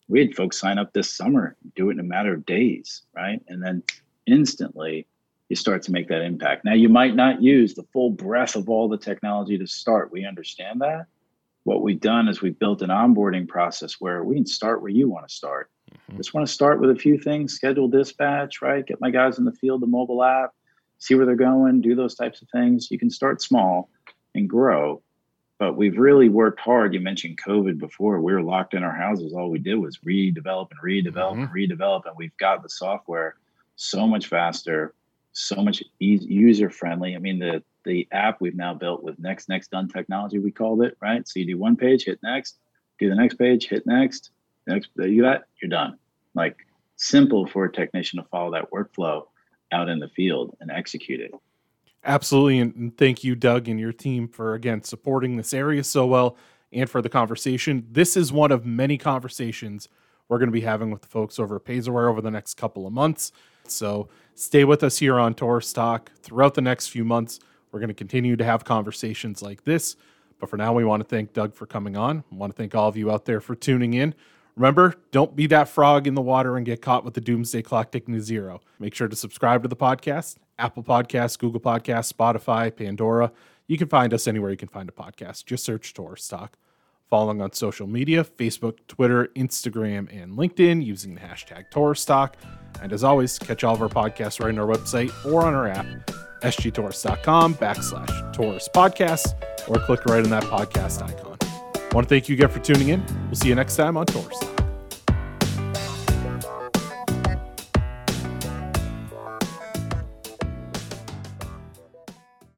We 0.08 0.20
had 0.20 0.36
folks 0.36 0.60
sign 0.60 0.78
up 0.78 0.94
this 0.94 1.10
summer, 1.10 1.56
do 1.76 1.90
it 1.90 1.94
in 1.94 2.00
a 2.00 2.04
matter 2.04 2.34
of 2.34 2.46
days, 2.46 3.02
right? 3.16 3.42
And 3.48 3.64
then 3.64 3.82
instantly 4.28 5.08
you 5.50 5.56
start 5.56 5.82
to 5.84 5.92
make 5.92 6.08
that 6.10 6.22
impact. 6.22 6.66
Now, 6.66 6.74
you 6.74 6.90
might 6.90 7.16
not 7.16 7.42
use 7.42 7.74
the 7.74 7.86
full 7.92 8.12
breadth 8.12 8.56
of 8.56 8.70
all 8.70 8.88
the 8.88 8.98
technology 8.98 9.58
to 9.58 9.66
start. 9.66 10.12
We 10.12 10.26
understand 10.26 10.82
that. 10.82 11.08
What 11.66 11.82
we've 11.82 12.00
done 12.00 12.28
is 12.28 12.42
we've 12.42 12.58
built 12.58 12.84
an 12.84 12.92
onboarding 12.92 13.48
process 13.48 13.96
where 14.00 14.24
we 14.24 14.36
can 14.36 14.46
start 14.46 14.84
where 14.84 14.92
you 14.92 15.10
want 15.10 15.28
to 15.28 15.34
start. 15.34 15.72
Mm-hmm. 15.92 16.18
Just 16.18 16.34
want 16.34 16.48
to 16.48 16.54
start 16.54 16.80
with 16.80 16.92
a 16.92 16.96
few 16.96 17.18
things, 17.18 17.56
schedule 17.56 17.88
dispatch, 17.88 18.62
right? 18.62 18.86
Get 18.86 19.02
my 19.02 19.10
guys 19.10 19.40
in 19.40 19.46
the 19.46 19.52
field, 19.52 19.82
the 19.82 19.88
mobile 19.88 20.24
app, 20.24 20.52
see 21.00 21.16
where 21.16 21.26
they're 21.26 21.36
going, 21.36 21.82
do 21.82 21.96
those 21.96 22.14
types 22.14 22.44
of 22.44 22.50
things. 22.50 22.92
You 22.92 23.00
can 23.00 23.10
start 23.10 23.42
small 23.42 23.90
and 24.36 24.48
grow. 24.48 25.02
But 25.58 25.76
we've 25.76 25.98
really 25.98 26.30
worked 26.30 26.60
hard. 26.60 26.94
You 26.94 27.00
mentioned 27.00 27.40
COVID 27.44 27.80
before. 27.80 28.22
We 28.22 28.34
were 28.34 28.44
locked 28.44 28.76
in 28.76 28.84
our 28.84 28.96
houses. 28.96 29.34
All 29.34 29.50
we 29.50 29.58
did 29.58 29.76
was 29.76 29.98
redevelop 30.06 30.70
and 30.70 30.80
redevelop 30.84 31.34
mm-hmm. 31.34 31.42
and 31.42 31.50
redevelop. 31.50 32.06
And 32.06 32.16
we've 32.16 32.38
got 32.38 32.62
the 32.62 32.70
software 32.70 33.38
so 33.76 34.06
much 34.06 34.28
faster, 34.28 34.94
so 35.32 35.64
much 35.64 35.82
easy, 36.00 36.28
user 36.28 36.70
friendly. 36.70 37.16
I 37.16 37.20
mean, 37.20 37.40
the 37.40 37.64
the 37.86 38.08
app 38.12 38.42
we've 38.42 38.56
now 38.56 38.74
built 38.74 39.04
with 39.04 39.20
next 39.20 39.50
next 39.50 39.72
done 39.72 39.88
technology, 39.88 40.40
we 40.40 40.52
called 40.52 40.84
it, 40.84 40.98
right? 41.02 41.28
So 41.28 41.40
you 41.40 41.46
do 41.46 41.58
one 41.58 41.76
page, 41.76 42.06
hit 42.06 42.20
next, 42.24 42.58
do 43.00 43.10
the 43.10 43.16
next 43.16 43.36
page, 43.36 43.68
hit 43.68 43.86
next, 43.86 44.32
next 44.68 44.90
you 44.98 45.24
that, 45.24 45.46
you're 45.62 45.70
done. 45.70 45.98
Like 46.34 46.58
simple 46.98 47.48
for 47.48 47.66
a 47.66 47.72
technician 47.72 48.22
to 48.22 48.28
follow 48.30 48.52
that 48.52 48.72
workflow 48.72 49.24
out 49.72 49.90
in 49.90 50.00
the 50.00 50.10
field 50.10 50.56
and 50.60 50.72
execute 50.72 51.20
it. 51.20 51.32
Absolutely. 52.04 52.60
And 52.60 52.96
thank 52.98 53.24
you, 53.24 53.36
Doug, 53.36 53.68
and 53.68 53.80
your 53.80 53.94
team 53.94 54.28
for 54.28 54.54
again 54.54 54.84
supporting 54.84 55.38
this 55.38 55.54
area 55.54 55.84
so 55.84 56.06
well 56.06 56.38
and 56.72 56.90
for 56.90 57.02
the 57.02 57.10
conversation. 57.10 57.88
This 57.90 58.16
is 58.16 58.32
one 58.32 58.52
of 58.52 58.66
many 58.66 58.98
conversations 58.98 59.90
we're 60.28 60.38
going 60.38 60.50
to 60.50 60.54
be 60.54 60.62
having 60.62 60.92
with 60.92 61.02
the 61.02 61.08
folks 61.08 61.40
over 61.40 61.56
at 61.56 61.66
Payzerware 61.66 62.10
over 62.10 62.22
the 62.22 62.32
next 62.32 62.56
couple 62.56 62.88
of 62.88 62.94
months. 62.94 63.32
So 63.68 64.10
stay 64.34 64.64
with 64.64 64.84
us 64.84 64.98
here 65.00 65.20
on 65.20 65.34
Torrice 65.34 65.74
Talk 65.74 66.12
throughout 66.22 66.54
the 66.54 66.62
next 66.62 66.88
few 66.88 67.04
months. 67.04 67.40
We're 67.76 67.82
going 67.82 67.90
to 67.90 67.94
continue 67.94 68.38
to 68.38 68.46
have 68.46 68.64
conversations 68.64 69.42
like 69.42 69.66
this. 69.66 69.98
But 70.40 70.50
for 70.50 70.56
now, 70.56 70.72
we 70.72 70.86
want 70.86 71.02
to 71.04 71.10
thank 71.10 71.34
Doug 71.34 71.54
for 71.54 71.66
coming 71.66 71.98
on. 71.98 72.24
I 72.32 72.36
want 72.36 72.54
to 72.54 72.56
thank 72.56 72.74
all 72.74 72.88
of 72.88 72.96
you 72.96 73.12
out 73.12 73.26
there 73.26 73.42
for 73.42 73.54
tuning 73.54 73.96
in. 73.96 74.16
Remember, 74.56 74.96
don't 75.12 75.36
be 75.36 75.46
that 75.48 75.68
frog 75.68 76.08
in 76.08 76.16
the 76.16 76.22
water 76.22 76.56
and 76.56 76.66
get 76.66 76.82
caught 76.82 77.04
with 77.04 77.16
the 77.16 77.20
doomsday 77.20 77.62
clock 77.64 77.92
ticking 77.92 78.14
to 78.14 78.22
zero. 78.22 78.62
Make 78.80 78.96
sure 78.96 79.10
to 79.10 79.16
subscribe 79.18 79.62
to 79.64 79.68
the 79.68 79.76
podcast 79.76 80.38
Apple 80.58 80.84
Podcasts, 80.84 81.38
Google 81.38 81.60
Podcasts, 81.60 82.14
Spotify, 82.14 82.74
Pandora. 82.74 83.34
You 83.68 83.78
can 83.78 83.90
find 83.90 84.14
us 84.14 84.26
anywhere 84.26 84.52
you 84.52 84.58
can 84.58 84.70
find 84.70 84.88
a 84.88 84.94
podcast. 84.94 85.46
Just 85.46 85.66
search 85.66 85.94
Torrice 85.94 86.30
Talk. 86.30 86.58
following 87.10 87.42
on 87.42 87.52
social 87.52 87.88
media 87.88 88.24
Facebook, 88.24 88.78
Twitter, 88.88 89.28
Instagram, 89.36 90.08
and 90.12 90.38
LinkedIn 90.38 90.84
using 90.84 91.16
the 91.16 91.22
hashtag 91.22 91.70
Torrice 91.72 92.06
Talk. 92.06 92.38
And 92.82 92.92
as 92.92 93.04
always, 93.04 93.38
catch 93.38 93.64
all 93.64 93.76
of 93.76 93.82
our 93.82 93.90
podcasts 93.90 94.40
right 94.40 94.50
on 94.50 94.60
our 94.60 94.66
website 94.66 95.12
or 95.26 95.44
on 95.46 95.54
our 95.54 95.68
app, 95.68 95.86
sgtorrice.com 96.46 97.56
backslash 97.56 98.34
Torrice 98.34 98.70
Podcast, 98.70 99.34
or 99.68 99.80
click 99.86 100.06
right 100.06 100.24
on 100.24 100.30
that 100.30 100.44
podcast 100.44 101.02
icon. 101.02 101.38
I 101.42 101.96
want 101.96 102.10
to 102.10 102.16
thank 102.16 102.28
you 102.30 102.36
again 102.36 102.50
for 102.50 102.60
tuning 102.60 102.90
in. 102.90 103.04
We'll 103.28 103.36
see 103.36 103.50
you 103.50 103.56
next 103.56 103.76
time 103.76 103.98
on 103.98 104.06
Torrice 104.06 104.65